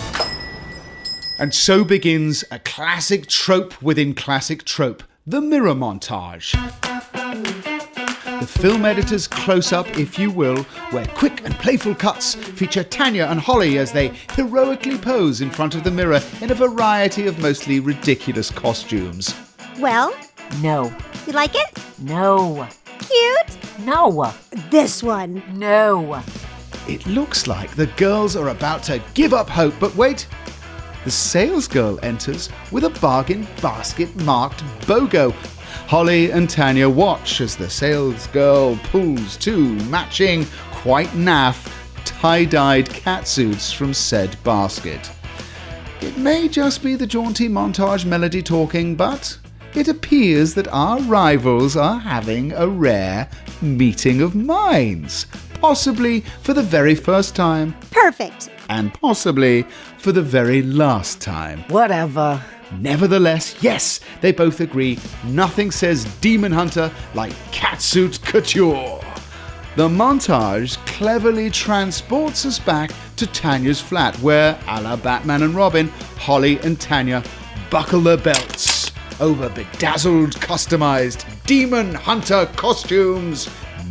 And 1.39 1.55
so 1.55 1.85
begins 1.85 2.45
a 2.51 2.59
classic 2.59 3.27
trope 3.29 3.81
within 3.83 4.15
classic 4.15 4.65
trope 4.65 5.03
the 5.27 5.41
mirror 5.41 5.75
montage. 5.75 6.51
The 8.41 8.47
film 8.47 8.85
editor's 8.85 9.29
close 9.29 9.73
up, 9.73 9.87
if 9.97 10.19
you 10.19 10.31
will, 10.33 10.65
where 10.91 11.07
quick 11.07 11.45
and 11.45 11.55
playful 11.55 11.95
cuts 11.95 12.35
feature 12.35 12.83
Tanya 12.83 13.27
and 13.27 13.39
Holly 13.39 13.79
as 13.79 13.93
they 13.93 14.09
heroically 14.35 14.99
pose 14.99 15.41
in 15.41 15.51
front 15.51 15.77
of 15.77 15.85
the 15.85 15.93
mirror 15.93 16.21
in 16.41 16.51
a 16.51 16.55
variety 16.55 17.29
of 17.29 17.39
mostly 17.39 17.79
ridiculous 17.79 18.51
costumes. 18.51 19.33
Well, 19.79 20.13
No. 20.61 20.93
you 21.27 21.33
like 21.33 21.55
it? 21.55 21.79
No. 22.01 22.67
Cute? 23.13 23.59
No. 23.85 24.33
This 24.71 25.03
one. 25.03 25.43
No. 25.59 26.23
It 26.89 27.07
looks 27.07 27.47
like 27.47 27.75
the 27.75 27.87
girls 27.89 28.37
are 28.37 28.49
about 28.49 28.83
to 28.85 29.03
give 29.15 29.35
up 29.35 29.49
hope, 29.49 29.75
but 29.79 29.95
wait. 29.95 30.27
The 31.05 31.11
sales 31.11 31.67
girl 31.67 31.99
enters 32.03 32.49
with 32.71 32.85
a 32.85 32.91
bargain 33.01 33.47
basket 33.61 34.15
marked 34.23 34.63
BOGO. 34.87 35.33
Holly 35.89 36.31
and 36.31 36.49
Tanya 36.49 36.89
watch 36.89 37.41
as 37.41 37.57
the 37.57 37.69
sales 37.69 38.29
girl 38.29 38.77
pulls 38.85 39.37
two 39.37 39.75
matching, 39.91 40.47
quite 40.71 41.09
naff, 41.09 41.71
tie 42.05 42.45
dyed 42.45 42.89
catsuits 42.89 43.75
from 43.75 43.93
said 43.93 44.37
basket. 44.45 45.11
It 46.01 46.17
may 46.17 46.49
just 46.49 46.83
be 46.83 46.95
the 46.95 47.07
jaunty 47.07 47.49
montage 47.49 48.05
melody 48.05 48.43
talking, 48.43 48.95
but 48.97 49.39
it 49.75 49.89
appears 49.89 50.55
that 50.55 50.69
our 50.69 51.01
rivals 51.03 51.77
are 51.77 51.99
having 51.99 52.53
a 52.53 52.67
rare 52.67 53.29
meeting 53.61 54.21
of 54.21 54.35
minds, 54.35 55.27
possibly 55.55 56.21
for 56.43 56.53
the 56.53 56.63
very 56.63 56.95
first 56.95 57.35
time, 57.35 57.75
Perfect. 57.91 58.51
and 58.69 58.93
possibly 58.95 59.63
for 59.99 60.13
the 60.13 60.23
very 60.23 60.63
last 60.63 61.21
time. 61.21 61.61
Whatever. 61.69 62.43
Nevertheless, 62.79 63.55
yes, 63.61 64.01
they 64.23 64.33
both 64.33 64.61
agree 64.61 64.99
nothing 65.25 65.71
says 65.71 66.05
Demon 66.21 66.53
Hunter 66.53 66.91
like 67.15 67.33
catsuit 67.53 68.23
couture. 68.23 69.01
The 69.77 69.89
montage 69.89 70.77
cleverly 70.87 71.51
transports 71.51 72.45
us 72.45 72.59
back 72.59 72.91
to 73.17 73.27
Tanya's 73.27 73.81
flat, 73.81 74.17
where, 74.21 74.59
a 74.69 74.83
la 74.83 74.97
Batman 74.97 75.43
and 75.43 75.55
Robin, 75.55 75.89
Holly 76.19 76.59
and 76.61 76.79
Tanya 76.81 77.23
buckle 77.71 78.01
their 78.01 78.19
belts 78.19 78.82
over 79.21 79.49
bedazzled, 79.49 80.33
customized 80.37 81.25
Demon 81.47 81.95
Hunter 81.95 82.47
costumes. 82.57 83.49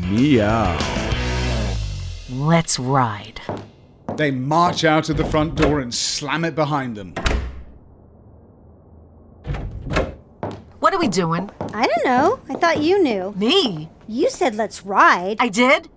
Meow. 0.07 0.77
Let's 2.29 2.79
ride. 2.79 3.41
They 4.15 4.31
march 4.31 4.83
out 4.83 5.09
of 5.09 5.17
the 5.17 5.25
front 5.25 5.55
door 5.55 5.79
and 5.79 5.93
slam 5.93 6.45
it 6.45 6.55
behind 6.55 6.95
them. 6.95 7.13
What 10.79 10.93
are 10.93 10.99
we 10.99 11.07
doing? 11.07 11.49
I 11.73 11.85
don't 11.85 12.05
know. 12.05 12.39
I 12.49 12.55
thought 12.55 12.81
you 12.81 13.01
knew. 13.01 13.33
Me? 13.37 13.89
You 14.07 14.29
said 14.29 14.55
let's 14.55 14.85
ride. 14.85 15.37
I 15.39 15.47
did? 15.47 15.89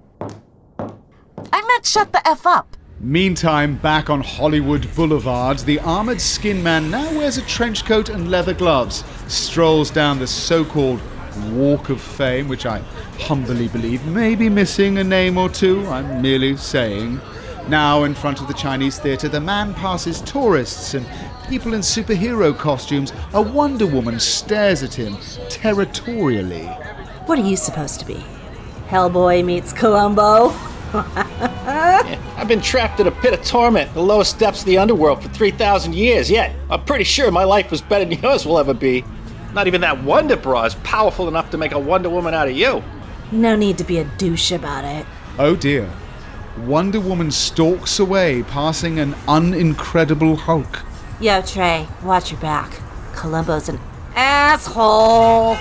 I 1.52 1.66
meant 1.66 1.86
shut 1.86 2.12
the 2.12 2.26
F 2.28 2.46
up. 2.46 2.73
Meantime, 3.00 3.76
back 3.76 4.08
on 4.08 4.20
Hollywood 4.20 4.88
Boulevard, 4.94 5.58
the 5.58 5.80
armored 5.80 6.20
skin 6.20 6.62
man 6.62 6.90
now 6.90 7.04
wears 7.18 7.36
a 7.36 7.42
trench 7.42 7.84
coat 7.84 8.08
and 8.08 8.30
leather 8.30 8.54
gloves, 8.54 9.02
strolls 9.26 9.90
down 9.90 10.20
the 10.20 10.26
so 10.26 10.64
called 10.64 11.00
Walk 11.50 11.90
of 11.90 12.00
Fame, 12.00 12.48
which 12.48 12.66
I 12.66 12.78
humbly 13.18 13.66
believe 13.68 14.06
may 14.06 14.36
be 14.36 14.48
missing 14.48 14.98
a 14.98 15.04
name 15.04 15.36
or 15.36 15.48
two, 15.48 15.84
I'm 15.88 16.22
merely 16.22 16.56
saying. 16.56 17.20
Now, 17.68 18.04
in 18.04 18.14
front 18.14 18.40
of 18.40 18.46
the 18.46 18.54
Chinese 18.54 18.98
theatre, 18.98 19.28
the 19.28 19.40
man 19.40 19.74
passes 19.74 20.20
tourists 20.20 20.94
and 20.94 21.04
people 21.48 21.74
in 21.74 21.80
superhero 21.80 22.56
costumes. 22.56 23.12
A 23.32 23.42
Wonder 23.42 23.86
Woman 23.86 24.20
stares 24.20 24.82
at 24.82 24.94
him 24.94 25.18
territorially. 25.48 26.66
What 27.26 27.38
are 27.38 27.46
you 27.46 27.56
supposed 27.56 27.98
to 28.00 28.06
be? 28.06 28.24
Hellboy 28.86 29.44
meets 29.44 29.72
Columbo? 29.72 30.54
I've 32.36 32.48
been 32.48 32.60
trapped 32.60 32.98
in 32.98 33.06
a 33.06 33.12
pit 33.12 33.32
of 33.32 33.44
torment, 33.44 33.94
the 33.94 34.02
lowest 34.02 34.38
depths 34.38 34.60
of 34.60 34.66
the 34.66 34.78
underworld, 34.78 35.22
for 35.22 35.28
3,000 35.28 35.94
years, 35.94 36.28
yet 36.28 36.54
I'm 36.68 36.84
pretty 36.84 37.04
sure 37.04 37.30
my 37.30 37.44
life 37.44 37.70
was 37.70 37.80
better 37.80 38.04
than 38.04 38.20
yours 38.20 38.44
will 38.44 38.58
ever 38.58 38.74
be. 38.74 39.04
Not 39.52 39.68
even 39.68 39.80
that 39.82 40.02
Wonder 40.02 40.36
Bra 40.36 40.64
is 40.64 40.74
powerful 40.76 41.28
enough 41.28 41.50
to 41.50 41.58
make 41.58 41.72
a 41.72 41.78
Wonder 41.78 42.10
Woman 42.10 42.34
out 42.34 42.48
of 42.48 42.56
you. 42.56 42.82
No 43.30 43.54
need 43.54 43.78
to 43.78 43.84
be 43.84 43.98
a 43.98 44.04
douche 44.18 44.50
about 44.50 44.84
it. 44.84 45.06
Oh 45.38 45.54
dear. 45.54 45.88
Wonder 46.58 46.98
Woman 46.98 47.30
stalks 47.30 48.00
away, 48.00 48.42
passing 48.44 48.98
an 48.98 49.12
unincredible 49.26 50.36
Hulk. 50.36 50.82
Yo, 51.20 51.40
Trey, 51.42 51.86
watch 52.02 52.32
your 52.32 52.40
back. 52.40 52.80
Columbo's 53.14 53.68
an 53.68 53.78
asshole. 54.16 55.54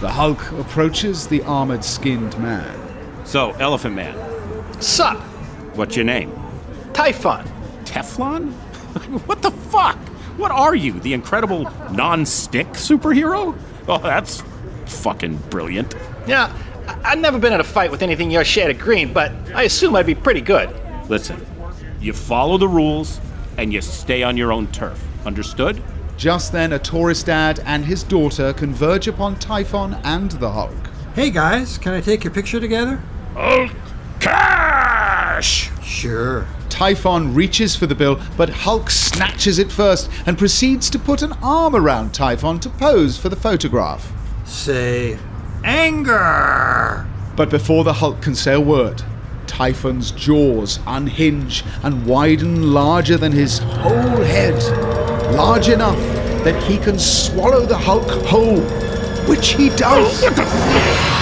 The 0.00 0.08
Hulk 0.08 0.50
approaches 0.52 1.26
the 1.26 1.42
armored 1.42 1.84
skinned 1.84 2.38
man. 2.38 2.78
So, 3.26 3.50
Elephant 3.52 3.94
Man, 3.94 4.16
Sup? 4.80 5.22
What's 5.74 5.96
your 5.96 6.04
name? 6.04 6.32
Typhon. 6.92 7.44
Teflon? 7.84 8.52
what 9.26 9.42
the 9.42 9.50
fuck? 9.50 9.98
What 10.36 10.50
are 10.50 10.74
you, 10.74 10.94
the 11.00 11.12
incredible 11.12 11.70
non-stick 11.92 12.68
superhero? 12.68 13.56
Oh, 13.88 13.98
that's 13.98 14.42
fucking 14.86 15.36
brilliant. 15.50 15.94
Yeah, 16.26 16.52
I- 16.86 17.12
I've 17.12 17.18
never 17.18 17.38
been 17.38 17.52
in 17.52 17.60
a 17.60 17.64
fight 17.64 17.90
with 17.90 18.02
anything 18.02 18.30
your 18.30 18.44
shade 18.44 18.70
of 18.70 18.78
green, 18.78 19.12
but 19.12 19.32
I 19.54 19.64
assume 19.64 19.96
I'd 19.96 20.06
be 20.06 20.14
pretty 20.14 20.40
good. 20.40 20.70
Listen, 21.08 21.44
you 22.00 22.12
follow 22.12 22.56
the 22.58 22.68
rules 22.68 23.20
and 23.58 23.72
you 23.72 23.80
stay 23.80 24.22
on 24.22 24.36
your 24.36 24.52
own 24.52 24.66
turf. 24.68 25.02
Understood? 25.26 25.82
Just 26.16 26.52
then, 26.52 26.72
a 26.72 26.78
tourist 26.78 27.26
dad 27.26 27.60
and 27.64 27.84
his 27.84 28.02
daughter 28.02 28.52
converge 28.52 29.08
upon 29.08 29.38
Typhon 29.38 29.94
and 30.04 30.30
the 30.32 30.50
Hulk. 30.50 30.74
Hey 31.14 31.30
guys, 31.30 31.76
can 31.78 31.92
I 31.92 32.00
take 32.00 32.24
your 32.24 32.32
picture 32.32 32.60
together? 32.60 33.02
Hulk 33.34 33.70
cash! 35.40 35.70
Sure. 35.82 36.46
Typhon 36.68 37.34
reaches 37.34 37.74
for 37.74 37.86
the 37.86 37.94
bill, 37.94 38.20
but 38.36 38.48
Hulk 38.50 38.90
snatches 38.90 39.58
it 39.58 39.72
first 39.72 40.10
and 40.26 40.38
proceeds 40.38 40.90
to 40.90 40.98
put 40.98 41.22
an 41.22 41.32
arm 41.42 41.74
around 41.74 42.12
Typhon 42.12 42.60
to 42.60 42.68
pose 42.68 43.16
for 43.16 43.28
the 43.28 43.36
photograph. 43.36 44.12
Say, 44.44 45.18
anger! 45.64 47.06
But 47.36 47.50
before 47.50 47.84
the 47.84 47.94
Hulk 47.94 48.20
can 48.20 48.34
say 48.34 48.54
a 48.54 48.60
word, 48.60 49.02
Typhon's 49.46 50.10
jaws 50.12 50.78
unhinge 50.86 51.64
and 51.82 52.06
widen 52.06 52.72
larger 52.72 53.16
than 53.16 53.32
his 53.32 53.58
whole 53.58 54.22
head, 54.22 54.62
large 55.34 55.68
enough 55.68 55.98
that 56.44 56.62
he 56.64 56.78
can 56.78 56.98
swallow 56.98 57.66
the 57.66 57.76
Hulk 57.76 58.08
whole, 58.26 58.60
which 59.26 59.54
he 59.54 59.70
does. 59.70 61.19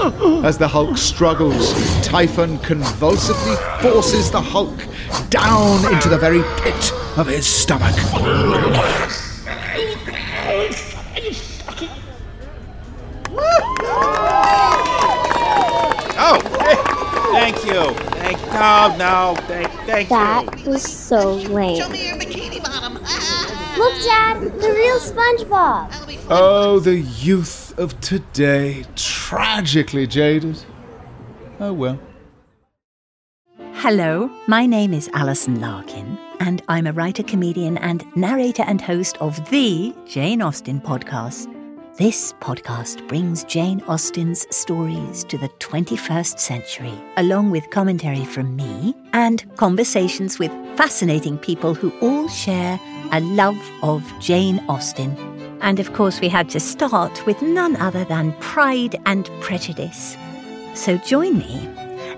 As 0.00 0.56
the 0.56 0.66
Hulk 0.66 0.96
struggles, 0.96 1.74
Typhon 2.02 2.56
convulsively 2.60 3.56
forces 3.82 4.30
the 4.30 4.40
Hulk 4.40 4.86
down 5.28 5.92
into 5.92 6.08
the 6.08 6.16
very 6.16 6.42
pit 6.62 6.92
of 7.18 7.26
his 7.26 7.46
stomach. 7.46 7.94
Oh, 16.22 16.40
thank 17.32 17.64
you. 17.66 17.94
Thank 18.20 18.40
no, 18.52 18.96
no, 18.96 19.34
thank, 19.46 19.70
thank 19.86 20.08
That 20.08 20.64
was 20.66 20.82
so 20.82 21.34
lame. 21.34 21.82
Look, 23.78 23.94
Dad, 24.02 24.40
the 24.40 24.72
real 24.72 24.98
SpongeBob. 24.98 26.26
Oh, 26.30 26.80
the 26.80 26.98
youth 26.98 27.78
of 27.78 28.00
today, 28.00 28.84
tragically 29.30 30.08
jaded. 30.08 30.58
Oh 31.60 31.72
well. 31.72 32.00
Hello, 33.74 34.28
my 34.48 34.66
name 34.66 34.92
is 34.92 35.08
Alison 35.14 35.60
Larkin, 35.60 36.18
and 36.40 36.64
I'm 36.66 36.88
a 36.88 36.92
writer, 36.92 37.22
comedian, 37.22 37.78
and 37.78 38.04
narrator 38.16 38.64
and 38.66 38.80
host 38.80 39.16
of 39.18 39.38
the 39.50 39.94
Jane 40.04 40.42
Austen 40.42 40.80
podcast. 40.80 41.46
This 41.96 42.32
podcast 42.40 43.06
brings 43.06 43.44
Jane 43.44 43.80
Austen's 43.82 44.48
stories 44.50 45.22
to 45.24 45.38
the 45.38 45.48
21st 45.60 46.40
century, 46.40 46.94
along 47.16 47.52
with 47.52 47.70
commentary 47.70 48.24
from 48.24 48.56
me 48.56 48.96
and 49.12 49.44
conversations 49.56 50.40
with 50.40 50.50
fascinating 50.76 51.38
people 51.38 51.72
who 51.72 51.92
all 52.00 52.26
share 52.28 52.80
a 53.12 53.20
love 53.20 53.60
of 53.84 54.02
Jane 54.18 54.58
Austen. 54.68 55.29
And 55.60 55.78
of 55.78 55.92
course, 55.92 56.20
we 56.20 56.28
had 56.28 56.48
to 56.50 56.60
start 56.60 57.26
with 57.26 57.42
none 57.42 57.76
other 57.76 58.04
than 58.04 58.32
Pride 58.40 59.00
and 59.06 59.30
Prejudice. 59.40 60.16
So 60.74 60.96
join 60.98 61.38
me 61.38 61.68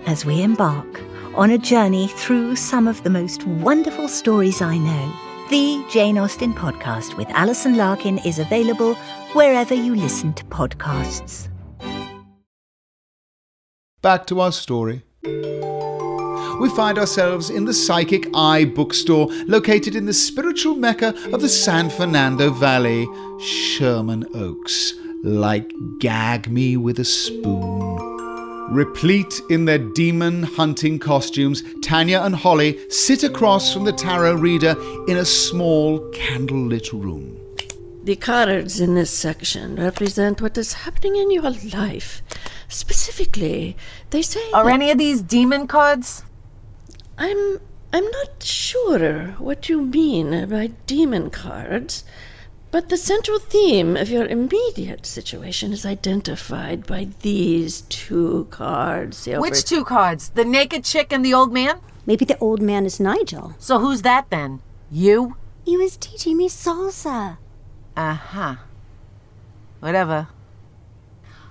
as 0.07 0.25
we 0.25 0.43
embark 0.43 1.01
on 1.35 1.51
a 1.51 1.59
journey 1.59 2.09
through 2.09 2.57
some 2.57 2.87
of 2.87 3.03
the 3.03 3.11
most 3.11 3.47
wonderful 3.47 4.09
stories 4.09 4.61
I 4.61 4.79
know. 4.79 5.13
The 5.51 5.85
Jane 5.91 6.19
Austen 6.19 6.55
podcast 6.55 7.17
with 7.17 7.29
Alison 7.31 7.77
Larkin 7.77 8.19
is 8.19 8.39
available 8.39 8.95
wherever 9.35 9.75
you 9.75 9.95
listen 9.95 10.35
to 10.35 10.45
podcasts. 10.45 11.49
Back 14.01 14.27
to 14.27 14.41
our 14.41 14.53
story. 14.53 15.03
We 16.61 16.69
find 16.71 16.99
ourselves 16.99 17.51
in 17.51 17.65
the 17.65 17.75
Psychic 17.75 18.29
Eye 18.35 18.65
bookstore, 18.65 19.29
located 19.47 19.97
in 19.97 20.07
the 20.07 20.13
spiritual 20.13 20.75
mecca 20.75 21.15
of 21.33 21.41
the 21.41 21.49
San 21.49 21.91
Fernando 21.91 22.51
Valley, 22.51 23.09
Sherman 23.41 24.27
Oaks. 24.35 24.95
Like 25.25 25.73
gag 25.99 26.51
me 26.51 26.77
with 26.77 26.99
a 26.99 27.05
spoon. 27.05 27.99
Replete 28.71 29.41
in 29.51 29.65
their 29.67 29.79
demon 29.79 30.45
hunting 30.45 30.99
costumes, 30.99 31.63
Tanya 31.83 32.21
and 32.21 32.35
Holly 32.35 32.79
sit 32.91 33.23
across 33.23 33.73
from 33.73 33.85
the 33.85 33.93
tarot 33.93 34.35
reader 34.35 34.77
in 35.09 35.19
a 35.19 35.25
small 35.25 36.01
candlelit 36.11 36.93
room. 36.93 37.39
The 38.05 38.17
cards 38.17 38.81
in 38.81 38.95
this 38.95 39.11
section 39.11 39.77
represent 39.77 40.41
what 40.43 40.59
is 40.59 40.73
happening 40.73 41.17
in 41.17 41.31
your 41.31 41.51
life. 41.51 42.23
Specifically, 42.69 43.77
they 44.11 44.23
say. 44.23 44.41
Are 44.53 44.65
that- 44.65 44.75
any 44.75 44.91
of 44.91 44.99
these 44.99 45.23
demon 45.23 45.67
cards? 45.67 46.25
I'm. 47.19 47.61
I'm 47.95 48.11
not 48.11 48.43
sure 48.43 49.33
what 49.39 49.69
you 49.69 49.83
mean 49.83 50.49
by 50.49 50.69
demon 50.87 51.29
cards, 51.29 52.05
but 52.71 52.89
the 52.89 52.97
central 52.97 53.39
theme 53.39 53.99
of 53.99 54.09
your 54.09 54.25
immediate 54.25 55.05
situation 55.05 55.75
is 55.75 55.85
identified 55.85 56.87
by 56.87 57.09
these 57.21 57.83
two 57.83 58.47
cards. 58.51 59.27
the 59.27 59.39
Which 59.39 59.65
two 59.65 59.85
cards? 59.85 60.31
The 60.31 60.47
naked 60.47 60.85
chick 60.85 61.13
and 61.13 61.23
the 61.23 61.35
old 61.35 61.53
man? 61.53 61.81
Maybe 62.07 62.25
the 62.25 62.39
old 62.39 62.63
man 62.63 62.87
is 62.87 62.99
Nigel. 62.99 63.55
So 63.59 63.79
who's 63.79 64.01
that 64.03 64.31
then? 64.31 64.63
You? 64.91 65.37
He 65.67 65.77
was 65.77 65.99
teaching 65.99 66.39
me 66.39 66.49
salsa. 66.49 67.37
Uh 67.95 68.15
huh. 68.15 68.57
Whatever. 69.81 70.29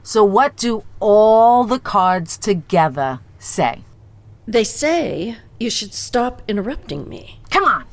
So, 0.03 0.23
what 0.23 0.57
do 0.57 0.83
all 0.99 1.63
the 1.63 1.79
cards 1.79 2.35
together 2.37 3.19
say? 3.37 3.83
They 4.47 4.63
say 4.63 5.37
you 5.61 5.69
should 5.69 5.93
stop 5.93 6.41
interrupting 6.47 7.07
me. 7.07 7.39
Come 7.49 7.65
on! 7.65 7.85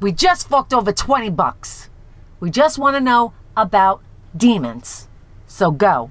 We 0.00 0.12
just 0.12 0.48
fucked 0.48 0.72
over 0.72 0.92
20 0.92 1.28
bucks. 1.30 1.90
We 2.38 2.50
just 2.50 2.78
want 2.78 2.96
to 2.96 3.00
know 3.00 3.34
about 3.56 4.00
demons. 4.34 5.08
So 5.46 5.72
go. 5.72 6.10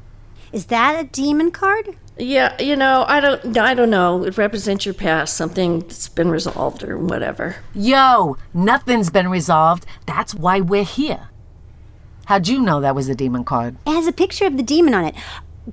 Is 0.52 0.66
that 0.68 1.00
a 1.00 1.08
demon 1.08 1.52
card? 1.52 1.96
Yeah, 2.18 2.62
you 2.62 2.76
know, 2.76 3.06
I 3.08 3.22
don't 3.22 3.58
I 3.58 3.74
don't 3.74 3.90
know. 3.90 4.26
It 4.26 4.38
represents 4.38 4.86
your 4.86 4.94
past, 4.94 5.38
something 5.38 5.80
that's 5.80 6.10
been 6.10 6.30
resolved 6.30 6.84
or 6.84 6.98
whatever. 6.98 7.56
Yo, 7.74 8.38
nothing's 8.54 9.10
been 9.10 9.30
resolved. 9.30 9.86
That's 10.06 10.36
why 10.36 10.60
we're 10.60 10.84
here. 10.84 11.30
How'd 12.26 12.48
you 12.48 12.62
know 12.62 12.82
that 12.82 12.94
was 12.94 13.08
a 13.08 13.16
demon 13.16 13.46
card? 13.46 13.78
It 13.88 13.94
has 13.94 14.06
a 14.06 14.12
picture 14.12 14.46
of 14.46 14.58
the 14.58 14.64
demon 14.64 14.94
on 14.94 15.06
it. 15.06 15.16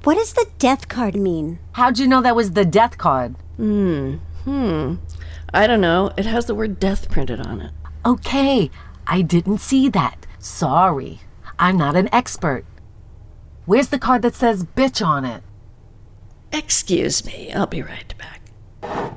What 0.05 0.15
does 0.15 0.35
the 0.35 0.47
death 0.59 0.89
card 0.89 1.17
mean? 1.17 1.59
How'd 1.73 1.99
you 1.99 2.07
know 2.07 2.23
that 2.23 2.37
was 2.37 2.53
the 2.53 2.65
death 2.65 2.97
card? 2.97 3.35
Hmm. 3.57 4.17
Hmm. 4.47 4.95
I 5.53 5.67
don't 5.67 5.81
know. 5.81 6.13
It 6.17 6.25
has 6.25 6.47
the 6.47 6.55
word 6.55 6.79
death 6.79 7.11
printed 7.11 7.41
on 7.41 7.61
it. 7.61 7.73
Okay, 8.05 8.71
I 9.05 9.23
didn't 9.23 9.59
see 9.59 9.89
that. 9.89 10.25
Sorry. 10.39 11.21
I'm 11.59 11.77
not 11.77 11.97
an 11.97 12.09
expert. 12.13 12.65
Where's 13.65 13.89
the 13.89 13.99
card 13.99 14.23
that 14.23 14.37
says 14.37 14.63
bitch 14.65 15.05
on 15.05 15.25
it? 15.25 15.43
Excuse 16.53 17.27
me. 17.27 17.53
I'll 17.53 17.67
be 17.67 17.83
right 17.83 18.15
back. 18.17 19.17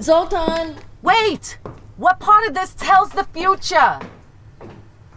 Zoltan! 0.00 0.76
Wait! 1.02 1.58
What 1.96 2.20
part 2.20 2.46
of 2.46 2.54
this 2.54 2.72
tells 2.72 3.10
the 3.10 3.24
future? 3.24 3.98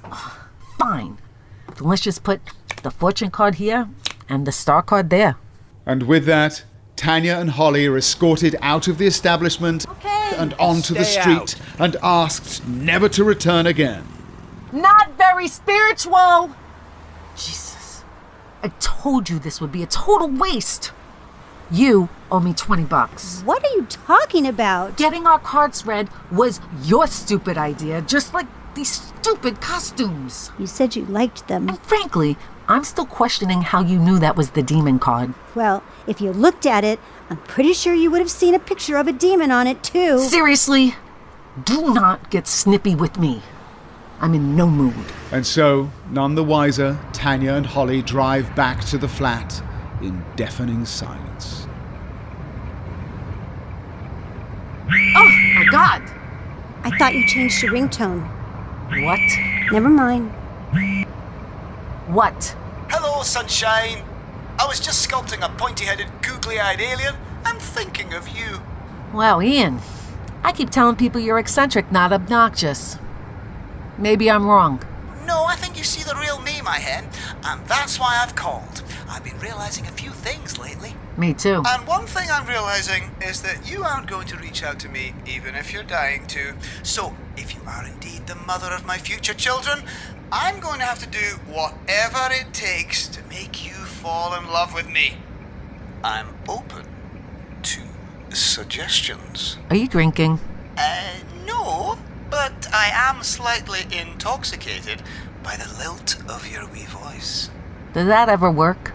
Ugh, 0.05 0.31
Fine. 0.79 1.19
Then 1.75 1.87
let's 1.87 2.01
just 2.01 2.23
put 2.23 2.41
the 2.81 2.89
fortune 2.89 3.29
card 3.29 3.55
here 3.55 3.89
and 4.27 4.47
the 4.47 4.51
star 4.51 4.81
card 4.81 5.11
there. 5.11 5.37
And 5.85 6.03
with 6.03 6.25
that, 6.25 6.63
Tanya 6.95 7.37
and 7.37 7.51
Holly 7.51 7.87
are 7.87 7.97
escorted 7.97 8.55
out 8.61 8.87
of 8.87 8.97
the 8.97 9.07
establishment 9.07 9.85
and 10.37 10.53
onto 10.55 10.93
the 10.93 11.03
Stay 11.03 11.21
street 11.21 11.55
and 11.79 11.95
asked 12.01 12.65
never 12.67 13.09
to 13.09 13.23
return 13.23 13.67
again. 13.67 14.07
Not 14.71 15.17
very 15.17 15.47
spiritual! 15.47 16.51
Jesus. 17.35 18.03
I 18.61 18.69
told 18.79 19.29
you 19.29 19.39
this 19.39 19.59
would 19.59 19.71
be 19.71 19.83
a 19.83 19.87
total 19.87 20.29
waste. 20.29 20.91
You 21.71 22.09
owe 22.31 22.39
me 22.39 22.53
20 22.53 22.83
bucks. 22.85 23.41
What 23.41 23.63
are 23.63 23.75
you 23.75 23.85
talking 23.85 24.47
about? 24.47 24.97
Getting 24.97 25.25
our 25.25 25.39
cards 25.39 25.85
read 25.85 26.09
was 26.31 26.59
your 26.83 27.07
stupid 27.07 27.57
idea, 27.57 28.01
just 28.01 28.33
like 28.33 28.47
these 28.75 28.91
stupid 28.91 29.61
costumes. 29.61 30.51
You 30.59 30.67
said 30.67 30.95
you 30.95 31.05
liked 31.05 31.47
them. 31.47 31.69
And 31.69 31.79
frankly, 31.79 32.37
I'm 32.67 32.83
still 32.83 33.05
questioning 33.05 33.61
how 33.61 33.81
you 33.81 33.99
knew 33.99 34.19
that 34.19 34.35
was 34.37 34.51
the 34.51 34.63
demon 34.63 34.97
card. 34.99 35.33
Well, 35.53 35.83
if 36.07 36.21
you 36.21 36.31
looked 36.31 36.65
at 36.65 36.83
it, 36.83 36.99
I'm 37.29 37.37
pretty 37.37 37.73
sure 37.73 37.93
you 37.93 38.09
would 38.11 38.21
have 38.21 38.31
seen 38.31 38.53
a 38.53 38.59
picture 38.59 38.97
of 38.97 39.07
a 39.07 39.11
demon 39.11 39.51
on 39.51 39.67
it, 39.67 39.83
too. 39.83 40.19
Seriously, 40.19 40.95
do 41.65 41.93
not 41.93 42.29
get 42.29 42.47
snippy 42.47 42.95
with 42.95 43.19
me. 43.19 43.41
I'm 44.19 44.33
in 44.33 44.55
no 44.55 44.69
mood. 44.69 44.93
And 45.31 45.45
so, 45.45 45.91
none 46.09 46.35
the 46.35 46.43
wiser, 46.43 46.97
Tanya 47.11 47.53
and 47.53 47.65
Holly 47.65 48.01
drive 48.01 48.55
back 48.55 48.83
to 48.85 48.97
the 48.97 49.07
flat 49.07 49.61
in 50.01 50.23
deafening 50.37 50.85
silence. 50.85 51.67
Oh 54.89 55.51
my 55.55 55.65
god! 55.69 56.01
I 56.83 56.97
thought 56.97 57.13
you 57.13 57.25
changed 57.27 57.63
your 57.63 57.73
ringtone. 57.73 58.21
What? 59.03 59.19
Never 59.71 59.89
mind. 59.89 60.31
What? 62.13 62.55
Hello, 62.91 63.23
sunshine. 63.23 64.03
I 64.59 64.67
was 64.67 64.79
just 64.79 65.09
sculpting 65.09 65.43
a 65.43 65.49
pointy 65.57 65.85
headed, 65.85 66.05
googly 66.21 66.59
eyed 66.59 66.79
alien. 66.79 67.15
I'm 67.43 67.57
thinking 67.57 68.13
of 68.13 68.27
you. 68.27 68.61
Wow, 69.11 69.41
Ian. 69.41 69.79
I 70.43 70.51
keep 70.51 70.69
telling 70.69 70.95
people 70.95 71.19
you're 71.19 71.39
eccentric, 71.39 71.91
not 71.91 72.13
obnoxious. 72.13 72.99
Maybe 73.97 74.29
I'm 74.29 74.45
wrong. 74.45 74.83
No, 75.25 75.45
I 75.45 75.55
think 75.55 75.75
you 75.75 75.83
see 75.83 76.03
the 76.03 76.13
real 76.13 76.39
me, 76.39 76.61
my 76.61 76.77
hen, 76.77 77.09
and 77.45 77.65
that's 77.65 77.99
why 77.99 78.19
I've 78.21 78.35
called. 78.35 78.83
I've 79.13 79.23
been 79.23 79.39
realizing 79.39 79.85
a 79.85 79.91
few 79.91 80.09
things 80.09 80.57
lately. 80.57 80.95
Me 81.17 81.35
too. 81.35 81.61
And 81.67 81.85
one 81.85 82.07
thing 82.07 82.29
I'm 82.31 82.47
realizing 82.47 83.11
is 83.21 83.43
that 83.43 83.69
you 83.69 83.83
aren't 83.83 84.07
going 84.07 84.25
to 84.29 84.37
reach 84.37 84.63
out 84.63 84.79
to 84.79 84.89
me, 84.89 85.13
even 85.27 85.53
if 85.53 85.71
you're 85.71 85.83
dying 85.83 86.25
to. 86.27 86.55
So, 86.81 87.15
if 87.37 87.53
you 87.53 87.61
are 87.67 87.85
indeed 87.85 88.25
the 88.25 88.33
mother 88.33 88.71
of 88.73 88.87
my 88.87 88.97
future 88.97 89.35
children, 89.35 89.83
I'm 90.31 90.59
going 90.59 90.79
to 90.79 90.85
have 90.85 90.97
to 90.97 91.07
do 91.07 91.37
whatever 91.45 92.33
it 92.33 92.55
takes 92.55 93.07
to 93.09 93.21
make 93.29 93.63
you 93.63 93.73
fall 93.73 94.33
in 94.33 94.47
love 94.47 94.73
with 94.73 94.89
me. 94.89 95.17
I'm 96.03 96.29
open 96.49 96.87
to 97.61 97.81
suggestions. 98.31 99.59
Are 99.69 99.75
you 99.75 99.87
drinking? 99.87 100.39
Uh, 100.75 101.17
no, 101.45 101.99
but 102.31 102.67
I 102.73 102.89
am 102.91 103.21
slightly 103.21 103.81
intoxicated 103.91 105.03
by 105.43 105.55
the 105.55 105.71
lilt 105.77 106.17
of 106.27 106.51
your 106.51 106.65
wee 106.65 106.85
voice. 106.85 107.51
Does 107.93 108.07
that 108.07 108.27
ever 108.27 108.49
work? 108.49 108.91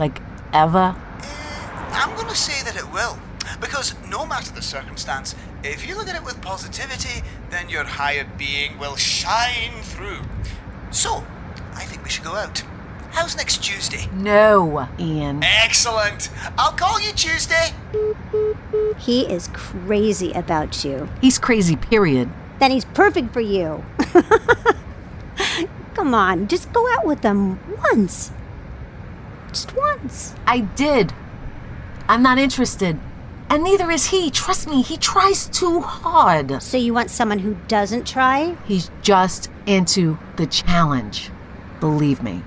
Like, 0.00 0.22
ever? 0.54 0.96
I'm 1.92 2.16
going 2.16 2.28
to 2.28 2.34
say 2.34 2.64
that 2.64 2.74
it 2.74 2.90
will. 2.90 3.18
Because 3.60 3.94
no 4.08 4.24
matter 4.24 4.50
the 4.50 4.62
circumstance, 4.62 5.34
if 5.62 5.86
you 5.86 5.94
look 5.94 6.08
at 6.08 6.16
it 6.16 6.24
with 6.24 6.40
positivity, 6.40 7.22
then 7.50 7.68
your 7.68 7.84
higher 7.84 8.26
being 8.38 8.78
will 8.78 8.96
shine 8.96 9.82
through. 9.82 10.22
So, 10.90 11.26
I 11.74 11.84
think 11.84 12.02
we 12.02 12.08
should 12.08 12.24
go 12.24 12.34
out. 12.34 12.64
How's 13.10 13.36
next 13.36 13.62
Tuesday? 13.62 14.08
No, 14.14 14.88
Ian. 14.98 15.42
Excellent! 15.42 16.30
I'll 16.56 16.72
call 16.72 16.98
you 16.98 17.12
Tuesday! 17.12 17.74
He 18.98 19.26
is 19.26 19.48
crazy 19.52 20.32
about 20.32 20.82
you. 20.82 21.10
He's 21.20 21.38
crazy, 21.38 21.76
period. 21.76 22.30
Then 22.58 22.70
he's 22.70 22.86
perfect 22.86 23.34
for 23.34 23.40
you. 23.40 23.84
Come 25.94 26.14
on, 26.14 26.48
just 26.48 26.72
go 26.72 26.90
out 26.94 27.04
with 27.04 27.20
them 27.20 27.58
once. 27.90 28.32
Just 29.52 29.76
once. 29.76 30.34
I 30.46 30.60
did. 30.60 31.12
I'm 32.08 32.22
not 32.22 32.38
interested. 32.38 32.98
And 33.48 33.64
neither 33.64 33.90
is 33.90 34.06
he. 34.06 34.30
Trust 34.30 34.68
me, 34.68 34.80
he 34.80 34.96
tries 34.96 35.46
too 35.48 35.80
hard. 35.80 36.62
So 36.62 36.76
you 36.76 36.94
want 36.94 37.10
someone 37.10 37.40
who 37.40 37.56
doesn't 37.66 38.06
try? 38.06 38.56
He's 38.64 38.90
just 39.02 39.50
into 39.66 40.18
the 40.36 40.46
challenge. 40.46 41.30
Believe 41.80 42.22
me. 42.22 42.42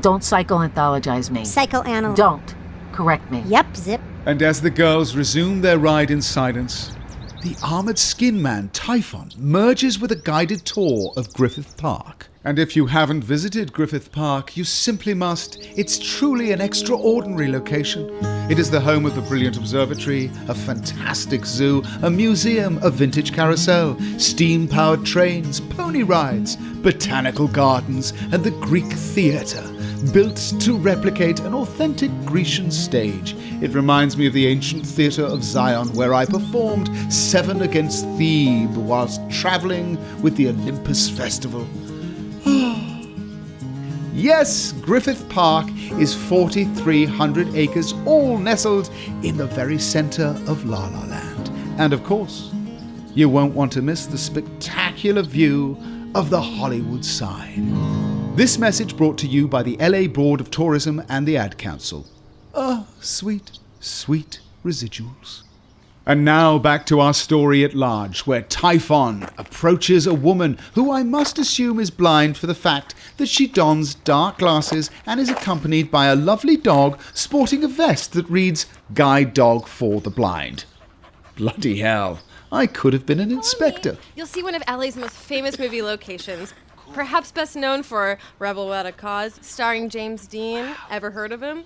Don't 0.00 0.22
psychoanthologize 0.22 1.30
me. 1.30 1.42
Psychoanalyze. 1.42 2.16
Don't. 2.16 2.54
Correct 2.92 3.30
me. 3.30 3.42
Yep, 3.46 3.76
zip. 3.76 4.00
And 4.26 4.42
as 4.42 4.60
the 4.60 4.70
girls 4.70 5.16
resume 5.16 5.60
their 5.60 5.78
ride 5.78 6.10
in 6.10 6.20
silence, 6.20 6.94
the 7.42 7.56
armored 7.62 7.98
skin 7.98 8.42
man 8.42 8.68
Typhon 8.74 9.30
merges 9.38 9.98
with 9.98 10.12
a 10.12 10.16
guided 10.16 10.64
tour 10.66 11.12
of 11.16 11.32
Griffith 11.32 11.76
Park. 11.76 12.28
And 12.46 12.60
if 12.60 12.76
you 12.76 12.86
haven't 12.86 13.24
visited 13.24 13.72
Griffith 13.72 14.12
Park, 14.12 14.56
you 14.56 14.62
simply 14.62 15.14
must. 15.14 15.58
It's 15.76 15.98
truly 15.98 16.52
an 16.52 16.60
extraordinary 16.60 17.50
location. 17.50 18.08
It 18.48 18.60
is 18.60 18.70
the 18.70 18.78
home 18.78 19.04
of 19.04 19.16
the 19.16 19.22
brilliant 19.22 19.56
observatory, 19.56 20.30
a 20.46 20.54
fantastic 20.54 21.44
zoo, 21.44 21.82
a 22.04 22.08
museum, 22.08 22.78
a 22.84 22.90
vintage 22.90 23.34
carousel, 23.34 23.98
steam 24.20 24.68
powered 24.68 25.04
trains, 25.04 25.58
pony 25.58 26.04
rides, 26.04 26.54
botanical 26.54 27.48
gardens, 27.48 28.12
and 28.30 28.44
the 28.44 28.52
Greek 28.52 28.92
theatre, 28.92 29.68
built 30.12 30.36
to 30.60 30.78
replicate 30.78 31.40
an 31.40 31.52
authentic 31.52 32.12
Grecian 32.24 32.70
stage. 32.70 33.34
It 33.60 33.74
reminds 33.74 34.16
me 34.16 34.28
of 34.28 34.34
the 34.34 34.46
ancient 34.46 34.86
theatre 34.86 35.24
of 35.24 35.42
Dion, 35.52 35.88
where 35.94 36.14
I 36.14 36.24
performed 36.24 37.12
Seven 37.12 37.62
Against 37.62 38.04
Thebe 38.16 38.76
whilst 38.76 39.20
travelling 39.30 39.98
with 40.22 40.36
the 40.36 40.50
Olympus 40.50 41.10
Festival. 41.10 41.66
Yes, 44.16 44.72
Griffith 44.72 45.28
Park 45.28 45.68
is 45.98 46.14
4,300 46.14 47.54
acres, 47.54 47.92
all 48.06 48.38
nestled 48.38 48.90
in 49.22 49.36
the 49.36 49.44
very 49.44 49.78
centre 49.78 50.34
of 50.46 50.64
La 50.64 50.88
La 50.88 51.04
Land. 51.04 51.50
And 51.78 51.92
of 51.92 52.02
course, 52.02 52.50
you 53.14 53.28
won't 53.28 53.54
want 53.54 53.72
to 53.72 53.82
miss 53.82 54.06
the 54.06 54.16
spectacular 54.16 55.20
view 55.20 55.76
of 56.14 56.30
the 56.30 56.40
Hollywood 56.40 57.04
sign. 57.04 58.34
This 58.36 58.58
message 58.58 58.96
brought 58.96 59.18
to 59.18 59.26
you 59.26 59.46
by 59.46 59.62
the 59.62 59.76
LA 59.76 60.06
Board 60.08 60.40
of 60.40 60.50
Tourism 60.50 61.02
and 61.10 61.28
the 61.28 61.36
Ad 61.36 61.58
Council. 61.58 62.06
Ah, 62.54 62.86
sweet, 63.00 63.58
sweet 63.80 64.40
residuals. 64.64 65.42
And 66.08 66.24
now 66.24 66.56
back 66.56 66.86
to 66.86 67.00
our 67.00 67.12
story 67.12 67.64
at 67.64 67.74
large, 67.74 68.20
where 68.20 68.42
Typhon 68.42 69.28
approaches 69.38 70.06
a 70.06 70.14
woman 70.14 70.56
who 70.74 70.92
I 70.92 71.02
must 71.02 71.36
assume 71.36 71.80
is 71.80 71.90
blind 71.90 72.36
for 72.36 72.46
the 72.46 72.54
fact 72.54 72.94
that 73.16 73.28
she 73.28 73.48
dons 73.48 73.96
dark 73.96 74.38
glasses 74.38 74.88
and 75.04 75.18
is 75.18 75.28
accompanied 75.28 75.90
by 75.90 76.06
a 76.06 76.14
lovely 76.14 76.56
dog 76.56 77.00
sporting 77.12 77.64
a 77.64 77.68
vest 77.68 78.12
that 78.12 78.30
reads 78.30 78.66
Guide 78.94 79.34
Dog 79.34 79.66
for 79.66 80.00
the 80.00 80.10
Blind. 80.10 80.64
Bloody 81.34 81.78
hell, 81.78 82.20
I 82.52 82.68
could 82.68 82.92
have 82.92 83.04
been 83.04 83.18
an 83.18 83.32
inspector. 83.32 83.98
You'll 84.14 84.28
see 84.28 84.44
one 84.44 84.54
of 84.54 84.62
LA's 84.68 84.96
most 84.96 85.16
famous 85.16 85.58
movie 85.58 85.82
locations. 85.82 86.54
Perhaps 86.92 87.32
best 87.32 87.56
known 87.56 87.82
for 87.82 88.16
Rebel 88.38 88.66
Without 88.66 88.86
a 88.86 88.92
Cause, 88.92 89.40
starring 89.42 89.88
James 89.88 90.28
Dean. 90.28 90.72
Ever 90.88 91.10
heard 91.10 91.32
of 91.32 91.42
him? 91.42 91.64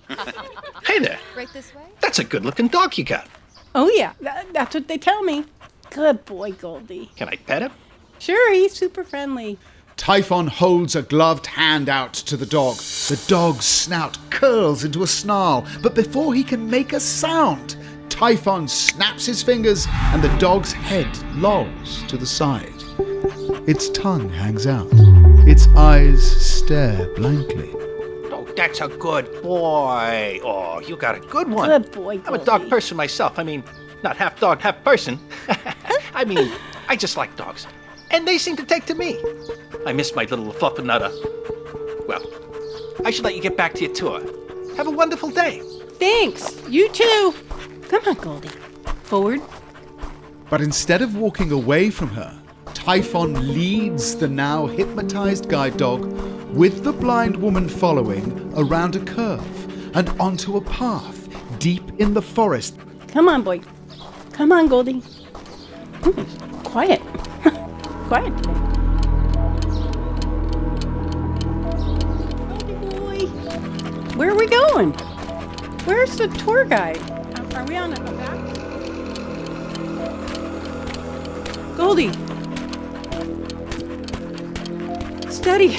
Hey 0.83 0.97
there. 0.97 1.19
Right 1.37 1.47
this 1.53 1.75
way? 1.75 1.83
That's 1.99 2.17
a 2.17 2.23
good 2.23 2.43
looking 2.43 2.69
dog 2.69 2.97
you 2.97 3.03
got. 3.03 3.27
Oh, 3.73 3.89
yeah, 3.89 4.13
tha- 4.19 4.45
that's 4.53 4.75
what 4.75 4.87
they 4.87 4.97
tell 4.97 5.23
me. 5.23 5.45
Good 5.89 6.25
boy, 6.25 6.51
Goldie. 6.53 7.11
Can 7.15 7.29
I 7.29 7.35
pet 7.35 7.61
him? 7.61 7.71
Sure, 8.19 8.53
he's 8.53 8.73
super 8.73 9.03
friendly. 9.03 9.57
Typhon 9.97 10.47
holds 10.47 10.95
a 10.95 11.01
gloved 11.01 11.45
hand 11.45 11.87
out 11.89 12.13
to 12.13 12.37
the 12.37 12.45
dog. 12.45 12.75
The 12.77 13.21
dog's 13.27 13.65
snout 13.65 14.17
curls 14.29 14.83
into 14.83 15.03
a 15.03 15.07
snarl, 15.07 15.65
but 15.83 15.95
before 15.95 16.33
he 16.33 16.43
can 16.43 16.69
make 16.69 16.93
a 16.93 16.99
sound, 16.99 17.75
Typhon 18.09 18.67
snaps 18.67 19.25
his 19.25 19.43
fingers 19.43 19.87
and 19.91 20.21
the 20.23 20.35
dog's 20.37 20.71
head 20.73 21.07
lolls 21.35 22.03
to 22.07 22.17
the 22.17 22.25
side. 22.25 22.73
Its 23.67 23.89
tongue 23.89 24.29
hangs 24.29 24.65
out. 24.65 24.87
Its 25.47 25.67
eyes 25.75 26.21
stare 26.41 27.07
blankly. 27.15 27.69
That's 28.55 28.81
a 28.81 28.87
good 28.87 29.41
boy. 29.41 30.39
Oh, 30.43 30.79
you 30.81 30.95
got 30.97 31.15
a 31.15 31.19
good 31.19 31.49
one. 31.49 31.69
Good 31.69 31.91
boy, 31.91 32.21
I'm 32.25 32.33
a 32.33 32.43
dog 32.43 32.69
person 32.69 32.97
myself. 32.97 33.39
I 33.39 33.43
mean, 33.43 33.63
not 34.03 34.17
half 34.17 34.39
dog, 34.39 34.59
half 34.61 34.83
person. 34.83 35.19
I 36.13 36.25
mean, 36.25 36.51
I 36.87 36.95
just 36.95 37.17
like 37.17 37.35
dogs. 37.35 37.67
And 38.11 38.27
they 38.27 38.37
seem 38.37 38.55
to 38.57 38.65
take 38.65 38.85
to 38.85 38.95
me. 38.95 39.17
I 39.85 39.93
miss 39.93 40.15
my 40.15 40.25
little 40.25 40.51
fluffernutter. 40.51 41.11
Well, 42.07 42.23
I 43.05 43.11
should 43.11 43.23
let 43.23 43.35
you 43.35 43.41
get 43.41 43.55
back 43.55 43.73
to 43.75 43.85
your 43.85 43.93
tour. 43.93 44.21
Have 44.75 44.87
a 44.87 44.91
wonderful 44.91 45.29
day. 45.29 45.61
Thanks. 45.93 46.61
You 46.67 46.89
too. 46.89 47.33
Come 47.87 48.03
on, 48.05 48.15
Goldie. 48.15 48.49
Forward. 49.03 49.41
But 50.49 50.61
instead 50.61 51.01
of 51.01 51.15
walking 51.15 51.51
away 51.51 51.89
from 51.89 52.09
her, 52.09 52.37
Typhon 52.73 53.53
leads 53.53 54.15
the 54.15 54.27
now 54.27 54.65
hypnotized 54.65 55.47
guide 55.47 55.77
dog, 55.77 56.11
with 56.53 56.83
the 56.83 56.91
blind 56.93 57.35
woman 57.37 57.67
following, 57.69 58.51
around 58.55 58.95
a 58.95 58.99
curve 58.99 59.95
and 59.95 60.09
onto 60.19 60.57
a 60.57 60.61
path 60.61 61.27
deep 61.59 61.83
in 61.99 62.13
the 62.13 62.21
forest. 62.21 62.77
Come 63.07 63.27
on, 63.27 63.43
boy. 63.43 63.61
Come 64.33 64.51
on, 64.51 64.67
Goldie. 64.67 64.99
Hmm, 66.03 66.23
quiet. 66.63 67.01
quiet. 68.07 68.33
Goldie 72.49 72.73
boy. 72.97 73.25
Where 74.17 74.29
are 74.31 74.35
we 74.37 74.47
going? 74.47 74.91
Where's 75.85 76.17
the 76.17 76.27
tour 76.27 76.65
guide? 76.65 76.97
Are- 76.99 77.59
Are 77.59 77.65
we 77.65 77.75
on 77.75 77.93
a 77.93 77.99
back? 78.13 78.39
Goldie. 81.77 82.11
Steady. 85.31 85.77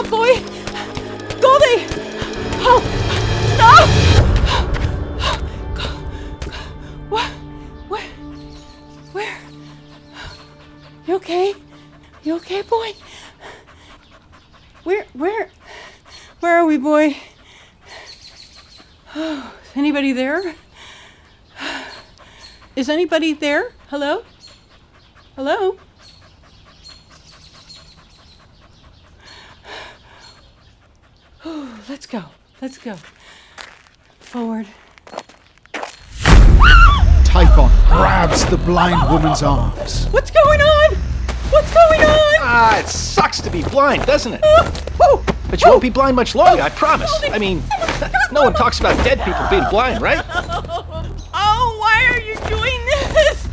Oh, 0.00 0.02
boy. 0.04 0.32
Goldie. 1.40 1.82
Oh, 2.62 2.80
stop. 3.54 3.88
What? 7.10 7.28
What? 7.88 8.04
Where? 9.12 9.38
You 11.04 11.16
okay? 11.16 11.54
You 12.22 12.36
okay, 12.36 12.62
boy? 12.62 12.92
Where? 14.84 15.04
Where? 15.14 15.50
Where 16.38 16.58
are 16.58 16.64
we, 16.64 16.78
boy? 16.78 17.16
Oh, 19.16 19.52
is 19.64 19.76
anybody 19.76 20.12
there? 20.12 20.54
Is 22.76 22.88
anybody 22.88 23.32
there? 23.32 23.72
Hello? 23.88 24.22
Hello? 25.34 25.76
Oh, 31.44 31.80
let's 31.98 32.06
go. 32.06 32.24
Let's 32.62 32.78
go. 32.78 32.94
Forward. 34.20 34.68
Typhon 37.24 37.68
grabs 37.88 38.46
the 38.46 38.56
blind 38.56 39.10
woman's 39.10 39.42
arms. 39.42 40.06
What's 40.12 40.30
going 40.30 40.60
on? 40.60 40.94
What's 41.50 41.74
going 41.74 42.02
on? 42.02 42.34
Ah, 42.40 42.78
it 42.78 42.86
sucks 42.86 43.40
to 43.40 43.50
be 43.50 43.64
blind, 43.64 44.06
doesn't 44.06 44.34
it? 44.34 44.40
Woo! 45.00 45.24
But 45.50 45.60
you 45.60 45.70
won't 45.70 45.82
be 45.82 45.90
blind 45.90 46.14
much 46.14 46.36
longer, 46.36 46.62
I 46.62 46.68
promise. 46.68 47.12
I 47.32 47.38
mean, 47.40 47.64
no 48.30 48.42
one 48.42 48.54
talks 48.54 48.78
about 48.78 48.96
dead 49.04 49.18
people 49.22 49.44
being 49.50 49.68
blind, 49.68 50.00
right? 50.00 50.24
Oh, 51.40 51.76
why 51.80 52.04
are 52.12 52.20
you 52.20 52.34
doing 52.48 52.80
this? 53.14 53.48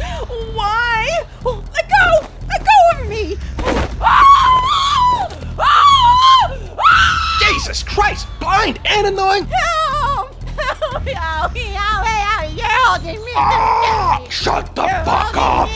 Jesus 7.65 7.81
Christ! 7.81 8.27
Blind 8.39 8.79
and 8.85 9.07
annoying! 9.07 9.47
Help! 9.47 10.35
Help! 10.43 11.07
Help! 11.07 11.57
Help! 11.57 12.05
Help! 12.05 13.01
Ah, 13.35 14.23
shut 14.29 14.75
the 14.75 14.83
fuck 14.83 15.35
up! 15.35 15.69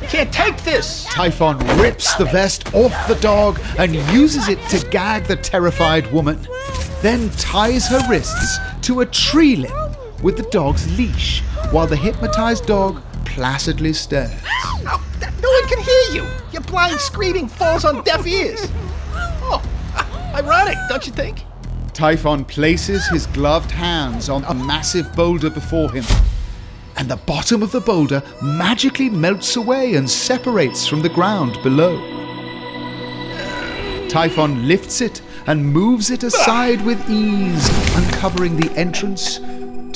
I 0.00 0.06
can't 0.06 0.32
take 0.32 0.56
this! 0.58 1.04
Typhon 1.06 1.58
rips 1.80 2.14
the 2.14 2.26
vest 2.26 2.72
off 2.72 3.08
the 3.08 3.16
dog 3.16 3.60
and 3.76 3.92
uses 4.12 4.46
it 4.46 4.60
to 4.68 4.88
gag 4.90 5.24
the 5.24 5.34
terrified 5.34 6.12
woman, 6.12 6.38
then 7.00 7.28
ties 7.30 7.88
her 7.88 8.08
wrists 8.08 8.58
to 8.82 9.00
a 9.00 9.06
tree 9.06 9.56
limb 9.56 9.96
with 10.22 10.36
the 10.36 10.48
dog's 10.52 10.96
leash, 10.96 11.40
while 11.72 11.88
the 11.88 11.96
hypnotized 11.96 12.66
dog 12.66 13.02
placidly 13.24 13.92
stares. 13.92 14.30
Oh, 14.46 14.80
no 15.42 15.50
one 15.50 15.68
can 15.68 15.80
hear 15.80 16.22
you! 16.22 16.30
Your 16.52 16.62
blind 16.62 17.00
screaming 17.00 17.48
falls 17.48 17.84
on 17.84 18.04
deaf 18.04 18.24
ears! 18.28 18.70
Ironic, 20.34 20.78
don't 20.88 21.06
you 21.06 21.12
think? 21.12 21.44
Typhon 21.92 22.44
places 22.44 23.06
his 23.08 23.26
gloved 23.26 23.70
hands 23.70 24.28
on 24.28 24.44
a 24.44 24.54
massive 24.54 25.14
boulder 25.14 25.50
before 25.50 25.92
him, 25.92 26.04
and 26.96 27.08
the 27.08 27.16
bottom 27.16 27.62
of 27.62 27.70
the 27.70 27.80
boulder 27.80 28.22
magically 28.42 29.10
melts 29.10 29.56
away 29.56 29.94
and 29.94 30.08
separates 30.08 30.86
from 30.86 31.02
the 31.02 31.08
ground 31.08 31.58
below. 31.62 31.98
Typhon 34.08 34.66
lifts 34.66 35.00
it 35.00 35.20
and 35.46 35.64
moves 35.64 36.10
it 36.10 36.22
aside 36.22 36.84
with 36.84 37.10
ease, 37.10 37.68
uncovering 37.96 38.56
the 38.56 38.70
entrance 38.72 39.38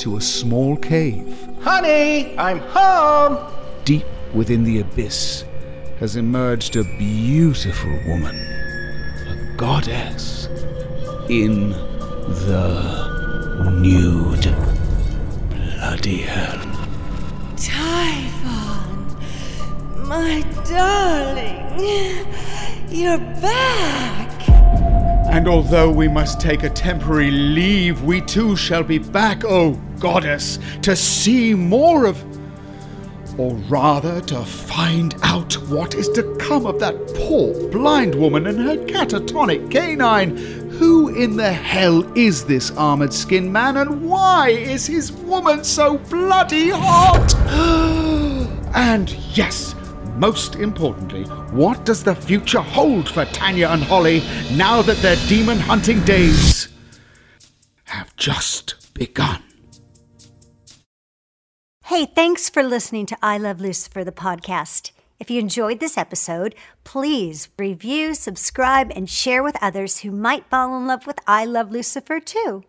to 0.01 0.17
a 0.17 0.21
small 0.21 0.75
cave. 0.77 1.47
Honey, 1.61 2.37
I'm 2.37 2.59
home! 2.59 3.53
Deep 3.85 4.05
within 4.33 4.63
the 4.63 4.79
abyss 4.81 5.45
has 5.99 6.15
emerged 6.15 6.75
a 6.75 6.83
beautiful 6.83 7.97
woman, 8.07 8.35
goddess 9.57 10.45
in 11.29 11.71
the 12.45 13.71
nude 13.81 14.55
bloody 15.49 16.17
hell. 16.17 16.61
Typhon, 17.57 19.17
my 20.07 20.45
darling, 20.69 21.79
you're 22.89 23.17
back. 23.17 24.47
And 25.31 25.47
although 25.47 25.91
we 25.91 26.07
must 26.07 26.39
take 26.39 26.61
a 26.61 26.69
temporary 26.69 27.31
leave, 27.31 28.03
we 28.03 28.21
too 28.21 28.55
shall 28.55 28.83
be 28.83 28.99
back, 28.99 29.43
O 29.43 29.71
goddess, 29.99 30.59
to 30.83 30.95
see 30.95 31.55
more 31.55 32.05
of. 32.05 32.36
Or 33.37 33.53
rather, 33.69 34.19
to 34.21 34.43
find 34.43 35.15
out 35.21 35.53
what 35.69 35.93
is 35.93 36.09
to 36.09 36.35
come 36.37 36.65
of 36.65 36.79
that 36.79 36.95
poor 37.13 37.69
blind 37.69 38.15
woman 38.15 38.47
and 38.47 38.59
her 38.59 38.77
catatonic 38.85 39.69
canine. 39.69 40.35
Who 40.79 41.09
in 41.09 41.37
the 41.37 41.53
hell 41.53 42.03
is 42.17 42.45
this 42.45 42.71
armored 42.71 43.13
skin 43.13 43.51
man, 43.51 43.77
and 43.77 44.01
why 44.01 44.49
is 44.49 44.87
his 44.87 45.11
woman 45.11 45.63
so 45.63 45.99
bloody 45.99 46.69
hot? 46.69 47.35
and 48.75 49.11
yes, 49.37 49.75
most 50.15 50.55
importantly, 50.55 51.23
what 51.51 51.85
does 51.85 52.03
the 52.03 52.15
future 52.15 52.61
hold 52.61 53.07
for 53.07 53.25
Tanya 53.25 53.67
and 53.69 53.83
Holly 53.83 54.23
now 54.53 54.81
that 54.81 54.97
their 54.97 55.15
demon 55.27 55.59
hunting 55.59 56.03
days 56.05 56.69
have 57.83 58.15
just 58.15 58.93
begun? 58.95 59.43
Hey, 61.87 62.05
thanks 62.05 62.49
for 62.49 62.63
listening 62.63 63.05
to 63.05 63.17
I 63.23 63.37
Love 63.37 63.61
Lucifer, 63.61 64.03
the 64.03 64.11
podcast. 64.11 64.91
If 65.21 65.31
you 65.31 65.39
enjoyed 65.39 65.79
this 65.79 65.97
episode, 65.97 66.53
please 66.83 67.47
review, 67.57 68.13
subscribe, 68.13 68.91
and 68.93 69.09
share 69.09 69.41
with 69.41 69.55
others 69.61 69.99
who 69.99 70.11
might 70.11 70.49
fall 70.49 70.75
in 70.77 70.85
love 70.85 71.07
with 71.07 71.17
I 71.25 71.45
Love 71.45 71.71
Lucifer 71.71 72.19
too. 72.19 72.65